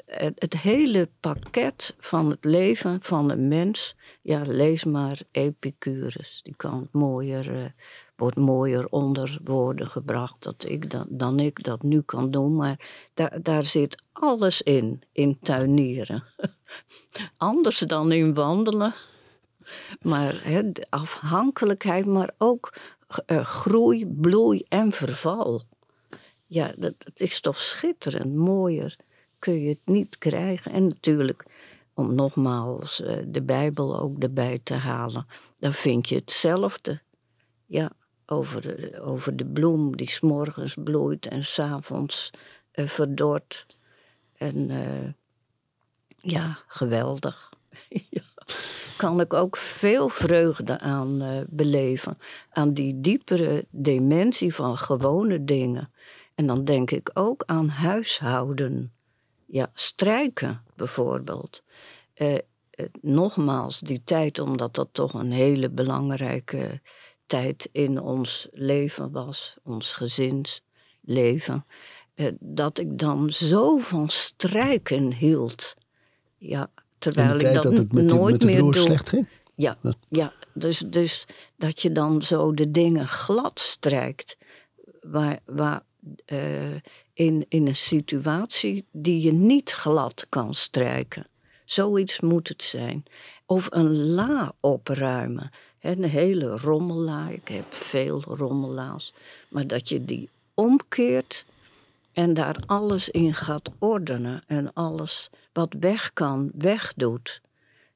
[0.06, 6.40] het, hele pakket van het leven van een mens, ja, lees maar Epicurus.
[6.42, 7.64] Die kan mooier, uh,
[8.16, 12.56] wordt mooier onder woorden gebracht dat ik dan, dan ik dat nu kan doen.
[12.56, 16.24] Maar daar, daar zit alles in, in tuinieren.
[17.36, 18.94] Anders dan in wandelen.
[20.02, 20.42] Maar
[20.88, 22.74] afhankelijkheid, maar ook
[23.26, 25.62] uh, groei, bloei en verval.
[26.46, 28.96] Ja, dat, dat is toch schitterend, mooier
[29.38, 30.72] kun je het niet krijgen.
[30.72, 31.44] En natuurlijk,
[31.94, 35.26] om nogmaals uh, de Bijbel ook erbij te halen,
[35.58, 37.02] dan vind je hetzelfde.
[37.66, 37.92] Ja,
[38.26, 42.30] over de, over de bloem die s'morgens bloeit en s'avonds
[42.74, 43.66] uh, verdort.
[44.36, 45.12] En uh,
[46.18, 47.52] ja, geweldig.
[48.96, 52.16] Kan ik ook veel vreugde aan beleven.
[52.50, 55.90] Aan die diepere dimensie van gewone dingen.
[56.34, 58.92] En dan denk ik ook aan huishouden
[59.46, 61.62] ja, strijken bijvoorbeeld.
[62.14, 62.40] Eh, eh,
[63.00, 66.80] nogmaals, die tijd, omdat dat toch een hele belangrijke
[67.26, 70.64] tijd in ons leven was, ons gezinsleven.
[71.00, 71.66] leven.
[72.14, 75.74] eh, dat ik dan zo van strijken hield.
[76.38, 78.76] Ja, terwijl ik dat, dat het met, die, nooit met de meer doe.
[78.76, 79.28] slecht ging?
[79.54, 81.24] Ja, Dat- ja dus, dus
[81.56, 84.36] dat je dan zo de dingen glad strijkt.
[85.00, 85.82] Waar, waar,
[86.24, 86.74] eh,
[87.12, 91.26] in, in een situatie die je niet glad kan strijken.
[91.64, 93.02] Zoiets moet het zijn.
[93.46, 95.50] Of een la opruimen.
[95.86, 97.28] Een hele rommela.
[97.28, 99.12] Ik heb veel rommela's.
[99.48, 101.46] Maar dat je die omkeert
[102.12, 104.42] en daar alles in gaat ordenen.
[104.46, 107.40] En alles wat weg kan, wegdoet.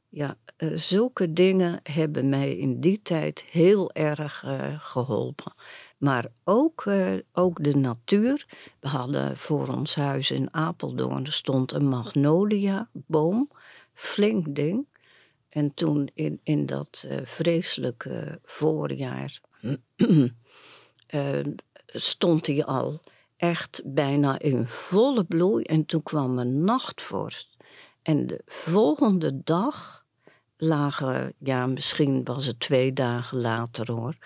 [0.09, 5.53] Ja, eh, zulke dingen hebben mij in die tijd heel erg eh, geholpen.
[5.99, 8.47] Maar ook, eh, ook de natuur.
[8.80, 13.51] We hadden voor ons huis in Apeldoorn stond een magnolia-boom.
[13.93, 14.86] Flink ding.
[15.51, 19.41] En toen in, in dat eh, vreselijke voorjaar
[21.07, 21.41] eh,
[21.87, 23.01] stond hij al
[23.37, 25.65] echt bijna in volle bloei.
[25.65, 27.57] En toen kwam een nachtvorst.
[28.03, 30.05] En de volgende dag
[30.57, 34.17] lagen, ja, misschien was het twee dagen later hoor,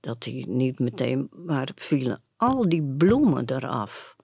[0.00, 4.16] dat hij niet meteen, maar vielen al die bloemen eraf.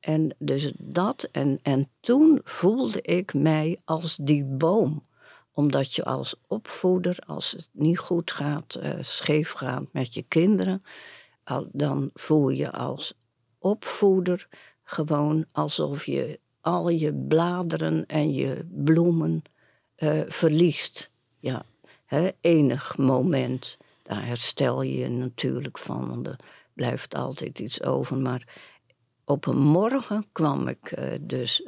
[0.00, 5.08] En dus dat, en, en toen voelde ik mij als die boom.
[5.52, 10.82] Omdat je als opvoeder, als het niet goed gaat, eh, scheef gaat met je kinderen,
[11.72, 13.14] dan voel je als
[13.58, 14.48] opvoeder
[14.82, 19.42] gewoon alsof je al je bladeren en je bloemen
[19.94, 21.10] eh, verliest.
[21.38, 21.62] Ja,
[22.04, 23.78] hè, enig moment.
[24.02, 26.36] Daar herstel je natuurlijk van, want er
[26.74, 28.16] blijft altijd iets over.
[28.16, 28.58] Maar
[29.24, 31.66] op een morgen kwam ik eh, dus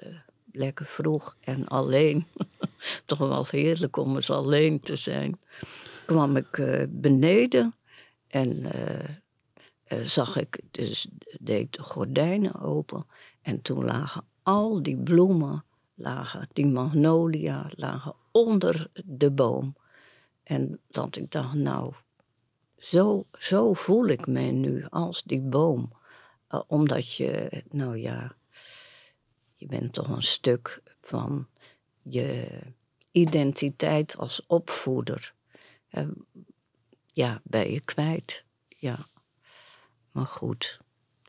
[0.52, 2.26] lekker vroeg en alleen.
[3.06, 5.40] Toch wel heerlijk om eens alleen te zijn.
[6.06, 7.74] Kwam ik eh, beneden
[8.26, 9.08] en eh,
[9.84, 11.08] eh, zag ik, dus
[11.40, 13.06] deed de gordijnen open.
[13.42, 19.76] En toen lagen al die bloemen, lagen, die magnolia, lagen onder de boom.
[20.42, 21.92] En dat ik dacht, nou,
[22.78, 25.92] zo, zo voel ik me nu als die boom.
[26.66, 28.34] Omdat je, nou ja,
[29.62, 31.46] je bent toch een stuk van
[32.02, 32.48] je
[33.10, 35.34] identiteit als opvoeder.
[37.12, 38.44] Ja, ben je kwijt.
[38.68, 38.98] Ja.
[40.12, 40.80] Maar goed,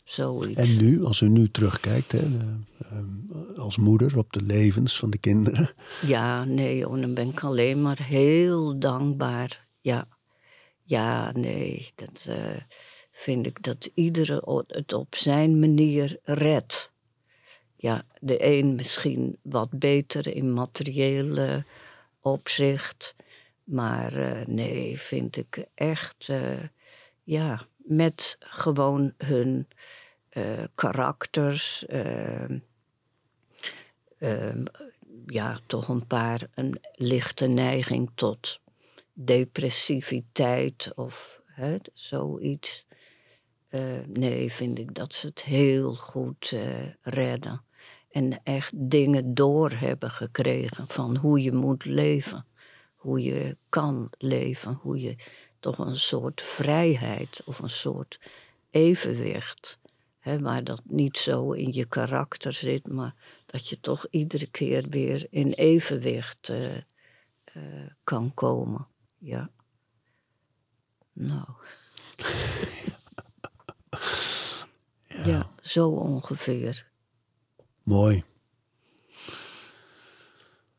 [0.04, 0.78] zoiets.
[0.78, 5.10] En nu, als u nu terugkijkt, hè, eh, eh, als moeder op de levens van
[5.10, 5.74] de kinderen.
[6.02, 9.68] Ja, nee, joh, dan ben ik alleen maar heel dankbaar.
[9.82, 10.08] Ja,
[10.84, 12.62] ja nee, dat eh,
[13.12, 16.93] vind ik dat iedere het op zijn manier redt.
[17.84, 21.66] Ja, de een misschien wat beter in materiële
[22.22, 23.16] opzicht.
[23.64, 26.64] Maar eh, nee, vind ik echt, eh,
[27.24, 29.68] ja, met gewoon hun
[30.30, 31.86] eh, karakters.
[31.86, 32.50] eh,
[34.18, 34.64] ehm,
[35.26, 38.60] ja, toch een paar een lichte neiging tot
[39.14, 42.86] depressiviteit of hè, zoiets.
[44.08, 46.56] Nee, vind ik dat ze het heel goed
[47.02, 47.64] redden.
[48.14, 52.46] En echt dingen door hebben gekregen van hoe je moet leven.
[52.96, 54.74] Hoe je kan leven.
[54.74, 55.16] Hoe je
[55.60, 58.20] toch een soort vrijheid of een soort
[58.72, 59.80] evenwicht.
[60.20, 64.90] Hè, waar dat niet zo in je karakter zit, maar dat je toch iedere keer
[64.90, 66.76] weer in evenwicht eh,
[67.44, 68.88] eh, kan komen.
[69.18, 69.50] Ja.
[71.14, 71.48] Nou.
[75.32, 75.48] ja.
[75.62, 76.92] zo ongeveer.
[77.84, 78.24] Mooi.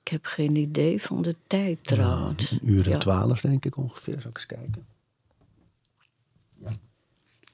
[0.00, 2.50] Ik heb geen idee van de tijd trouwens.
[2.50, 2.98] Een uur en Ja.
[2.98, 4.20] twaalf, denk ik ongeveer.
[4.20, 4.86] Zal ik eens kijken.
[6.62, 6.70] Ja.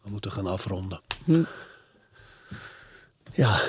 [0.02, 1.00] We moeten gaan afronden.
[1.24, 1.42] Hm.
[3.32, 3.60] Ja,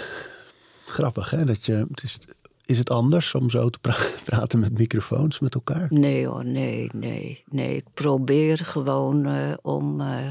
[0.85, 1.45] grappig hè.
[1.45, 2.19] Dat je, het is,
[2.65, 5.87] is het anders om zo te pra- praten met microfoons met elkaar?
[5.89, 7.75] Nee hoor, nee, nee, nee.
[7.75, 10.27] Ik probeer gewoon eh, om eh,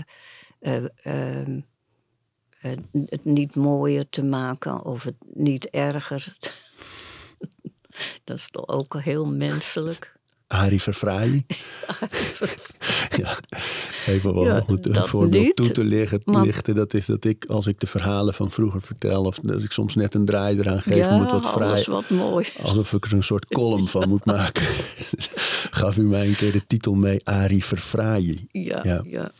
[0.58, 1.62] eh, ehm, eh,
[2.60, 6.34] het niet mooier te maken of het niet erger.
[8.24, 10.18] Dat is toch ook heel menselijk.
[10.46, 11.46] Harry Verfraaien.
[13.22, 13.38] ja,
[14.06, 16.74] even wel Ja, een voorbeeld niet, toe te liggen, maar- lichten.
[16.74, 19.24] Dat is dat ik, als ik de verhalen van vroeger vertel...
[19.24, 21.66] of dat ik soms net een draai eraan geef ja, om het wat vrij...
[21.66, 22.48] alles wat mooi.
[22.62, 24.66] Alsof ik er een soort column van moet maken.
[25.80, 28.48] Gaf u mij een keer de titel mee, Ari Verfraaien.
[28.52, 29.02] Ja, Ja.
[29.06, 29.30] ja.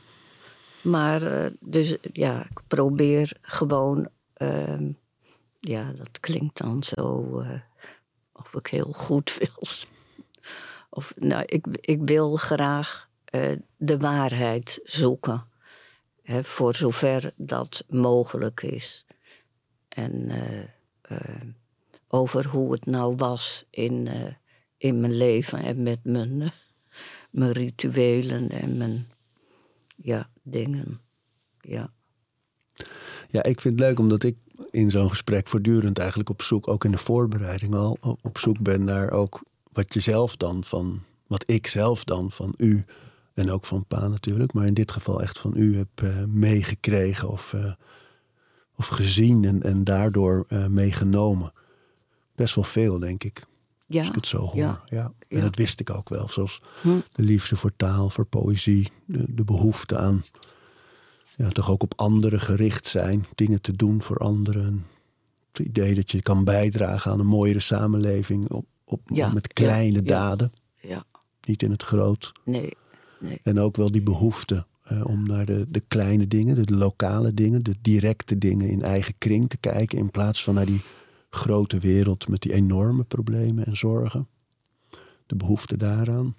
[0.83, 4.09] Maar eh, dus ja, ik probeer gewoon.
[4.33, 4.93] ehm,
[5.59, 7.39] ja, dat klinkt dan zo.
[7.41, 7.61] eh,
[8.33, 9.69] of ik heel goed wil.
[10.91, 15.47] Of nou, ik, ik wil graag eh, de waarheid zoeken.
[16.23, 19.05] Hè, voor zover dat mogelijk is.
[19.89, 20.31] En
[22.09, 24.09] over hoe het nou was in,
[24.77, 26.53] in mijn leven en met mijn,
[27.31, 29.11] mijn rituelen en mijn
[29.97, 31.01] ja, dingen.
[31.61, 31.91] Ja.
[33.29, 34.37] Ja, ik vind het leuk omdat ik
[34.71, 38.85] in zo'n gesprek voortdurend eigenlijk op zoek, ook in de voorbereiding al, op zoek ben
[38.85, 42.85] naar ook wat je zelf dan van, wat ik zelf dan van u
[43.35, 47.29] en ook van pa natuurlijk, maar in dit geval echt van u heb eh, meegekregen
[47.29, 47.73] of, eh,
[48.77, 51.53] of gezien en, en daardoor eh, meegenomen.
[52.35, 53.43] Best wel veel, denk ik.
[53.93, 54.57] Ja, Als ik het zo hoor.
[54.57, 54.83] Ja.
[54.87, 55.41] ja, En ja.
[55.43, 56.29] dat wist ik ook wel.
[56.29, 56.99] Zoals Hm.
[57.13, 58.91] de liefde voor taal, voor poëzie.
[59.05, 60.25] De, de behoefte aan
[61.37, 63.27] ja, toch ook op anderen gericht zijn.
[63.35, 64.87] Dingen te doen voor anderen.
[65.53, 68.51] Het idee dat je kan bijdragen aan een mooiere samenleving.
[68.51, 70.53] Op, op, Ja, met kleine daden.
[70.81, 71.05] ja,
[71.47, 72.33] Niet in het groot.
[72.45, 72.77] nee,
[73.21, 73.41] nee.
[73.43, 77.63] En ook wel die behoefte eh, om naar de, de kleine dingen, de lokale dingen,
[77.65, 79.99] de directe dingen in eigen kring te kijken.
[79.99, 80.81] In plaats van naar die
[81.31, 84.29] grote wereld met die enorme problemen en zorgen.
[85.27, 86.35] De behoefte daaraan.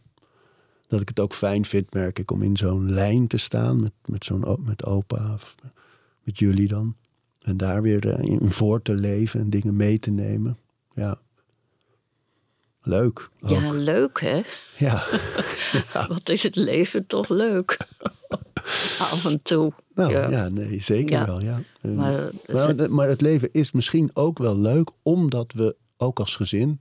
[0.88, 3.92] Dat ik het ook fijn vind, merk ik, om in zo'n lijn te staan met,
[4.06, 5.56] met, zo'n, met opa of
[6.24, 6.96] met jullie dan.
[7.42, 10.58] En daar weer eh, in voor te leven en dingen mee te nemen.
[10.94, 11.20] Ja.
[12.82, 13.30] Leuk.
[13.42, 13.50] Ook.
[13.50, 14.42] Ja, leuk hè?
[14.78, 15.06] ja.
[16.08, 17.78] Wat is het leven toch leuk?
[19.12, 19.74] Af en toe.
[20.10, 20.50] Ja, Ja.
[20.50, 21.26] nee, zeker Ja.
[21.26, 21.42] wel.
[21.44, 21.62] Ja.
[21.82, 26.20] Eh, Maar, maar, het- maar het leven is misschien ook wel leuk, omdat we ook
[26.20, 26.80] als gezin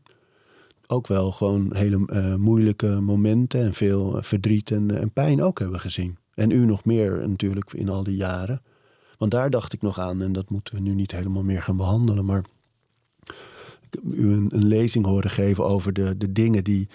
[0.86, 5.58] ook wel gewoon hele eh, moeilijke momenten en veel eh, verdriet en, en pijn ook
[5.58, 6.16] hebben gezien.
[6.34, 8.62] En u nog meer natuurlijk in al die jaren.
[9.18, 11.76] Want daar dacht ik nog aan, en dat moeten we nu niet helemaal meer gaan
[11.76, 12.24] behandelen.
[12.24, 12.44] Maar
[13.82, 16.88] ik heb u een, een lezing horen geven over de, de dingen die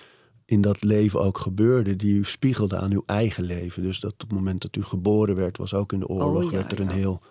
[0.45, 1.97] in dat leven ook gebeurden.
[1.97, 3.83] Die spiegelde aan uw eigen leven.
[3.83, 6.51] Dus dat op het moment dat u geboren werd, was ook in de oorlog, Oh,
[6.51, 6.93] ja, werd er een ja.
[6.93, 7.21] heel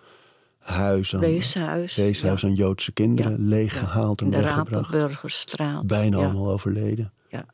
[0.59, 1.95] huis aan, weeshuis.
[1.95, 2.47] weeshuis ja.
[2.47, 4.89] aan Joodse kinderen leeggehaald en de weggebracht.
[4.89, 5.87] Rapenburgerstraat.
[5.87, 7.45] Bijna allemaal overleden, Ja.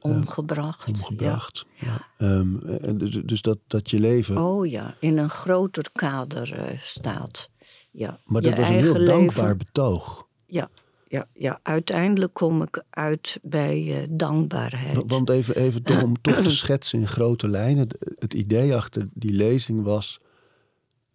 [0.00, 0.88] Omgebracht.
[0.88, 1.66] omgebracht.
[1.74, 2.08] Ja.
[2.18, 4.38] Ehm, en dus dus dat, dat je leven...
[4.38, 7.48] Oh ja, in een groter kader eh, staat.
[7.90, 8.18] Ja.
[8.24, 10.26] maar Je dat was een heel dankbaar leven- betoog.
[10.46, 10.68] Ja,
[11.08, 14.96] ja, ja, uiteindelijk kom ik uit bij eh, dankbaarheid.
[14.96, 17.78] Wa- Want even, even toch om toch te schetsen in grote lijnen.
[17.78, 20.20] Het, het idee achter die lezing was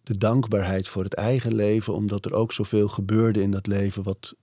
[0.02, 4.34] de dankbaarheid voor het eigen leven, omdat er ook zoveel gebeurde in dat leven wat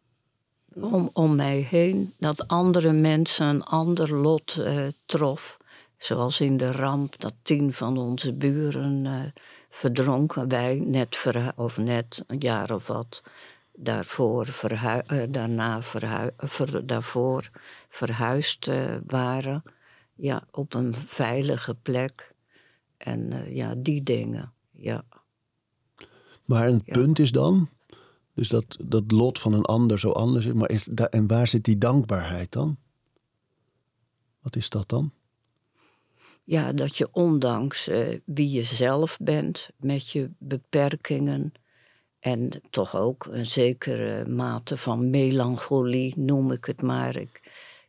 [0.81, 5.57] om, om mij heen dat andere mensen een ander lot eh, trof.
[5.97, 9.21] Zoals in de ramp dat tien van onze buren eh,
[9.69, 10.47] verdronken.
[10.47, 11.25] Wij net
[11.55, 13.23] of net een jaar of wat
[13.79, 17.49] daarvoor eh, daarna verhui- ver- daarvoor
[17.89, 19.63] verhuisd eh, waren.
[20.15, 22.35] Ja, op een veilige plek.
[22.97, 24.53] En eh, ja, die dingen.
[24.71, 25.03] Ja.
[26.45, 26.93] Maar het Ja.
[26.93, 27.69] punt is dan,
[28.33, 31.47] dus dat, dat lot van een ander zo anders is, maar is da- en waar
[31.47, 32.77] zit die dankbaarheid dan?
[34.41, 35.11] Wat is dat dan?
[36.43, 37.89] Ja, dat je ondanks
[38.25, 41.51] wie je zelf bent, met je beperkingen
[42.27, 47.23] en toch ook een zekere mate van melancholie, noem ik het maar.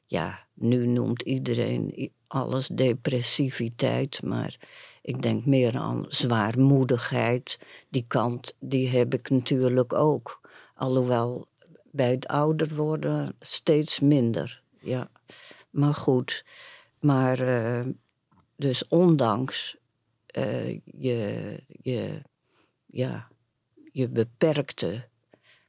[0.06, 4.56] Ja, nu noemt iedereen alles depressiviteit, maar
[5.02, 7.58] ik denk meer aan zwaarmoedigheid.
[7.88, 10.40] Die kant, die heb ik natuurlijk ook.
[10.74, 11.46] Alhoewel
[11.90, 14.62] bij het ouder worden steeds minder.
[14.80, 15.10] Ja,
[15.70, 16.44] maar goed.
[17.00, 17.86] Maar eh,
[18.56, 19.76] dus ondanks
[20.26, 22.22] eh, je, je,
[22.86, 23.28] ja,
[23.98, 25.08] je beperkte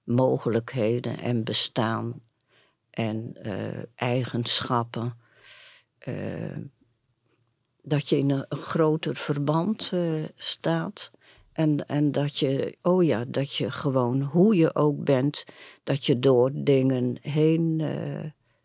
[0.04, 2.22] mogelijkheden en bestaan
[2.90, 5.18] en eh, eigenschappen,
[5.98, 6.58] eh,
[7.82, 11.12] dat je in een, groter verband eh, staat.
[11.52, 15.46] En, en dat je, oh ja, dat je gewoon, hoe je ook bent,
[15.84, 17.84] dat je door dingen heen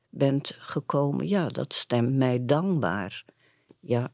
[0.09, 1.29] bent gekomen.
[1.29, 3.25] Ja, dat stemt mij dankbaar.
[3.81, 4.13] Ja.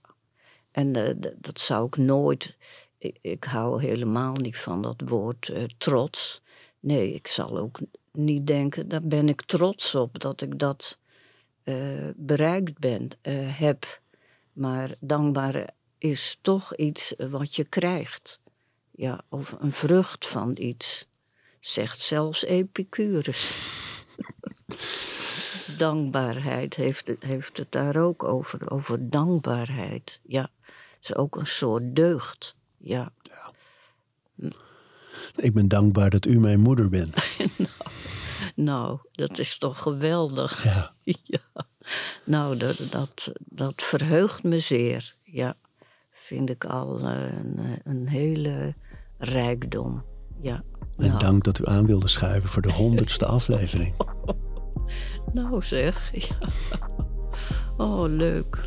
[0.70, 0.92] En
[1.38, 2.56] dat zou ik nooit.
[3.20, 6.42] Ik, hou helemaal niet van dat woord eh, trots.
[6.80, 7.78] Nee, ik zal ook
[8.12, 10.98] niet denken, daar ben ik trots op dat ik dat
[11.62, 14.00] eh, bereikt ben, eh, heb.
[14.52, 18.40] Maar dankbaar is toch iets wat je krijgt.
[18.90, 21.08] Ja, of een vrucht van iets.
[21.60, 23.58] Zegt zelfs Epicurus.
[25.78, 28.70] dankbaarheid heeft het, heeft het daar ook over.
[28.70, 30.20] Over dankbaarheid.
[30.22, 30.50] Ja,
[31.00, 32.58] is ook een soort deugd.
[32.82, 33.12] Ja,
[35.36, 37.26] Ik ben dankbaar dat u mijn moeder bent.
[38.70, 40.64] nou, dat is toch geweldig.
[40.64, 40.92] Ja.
[41.22, 41.66] Ja.
[42.24, 45.14] Nou, dat, dat, dat verheugt me zeer.
[45.22, 45.56] Ja,
[46.10, 48.74] vind ik al een, een hele
[49.18, 50.04] rijkdom.
[50.40, 50.62] Ja.
[50.96, 51.18] En nou.
[51.18, 53.94] dank dat u aan wilde schuiven voor de honderdste aflevering.
[55.32, 56.48] Nou zeg, ja.
[57.76, 58.66] Oh, leuk.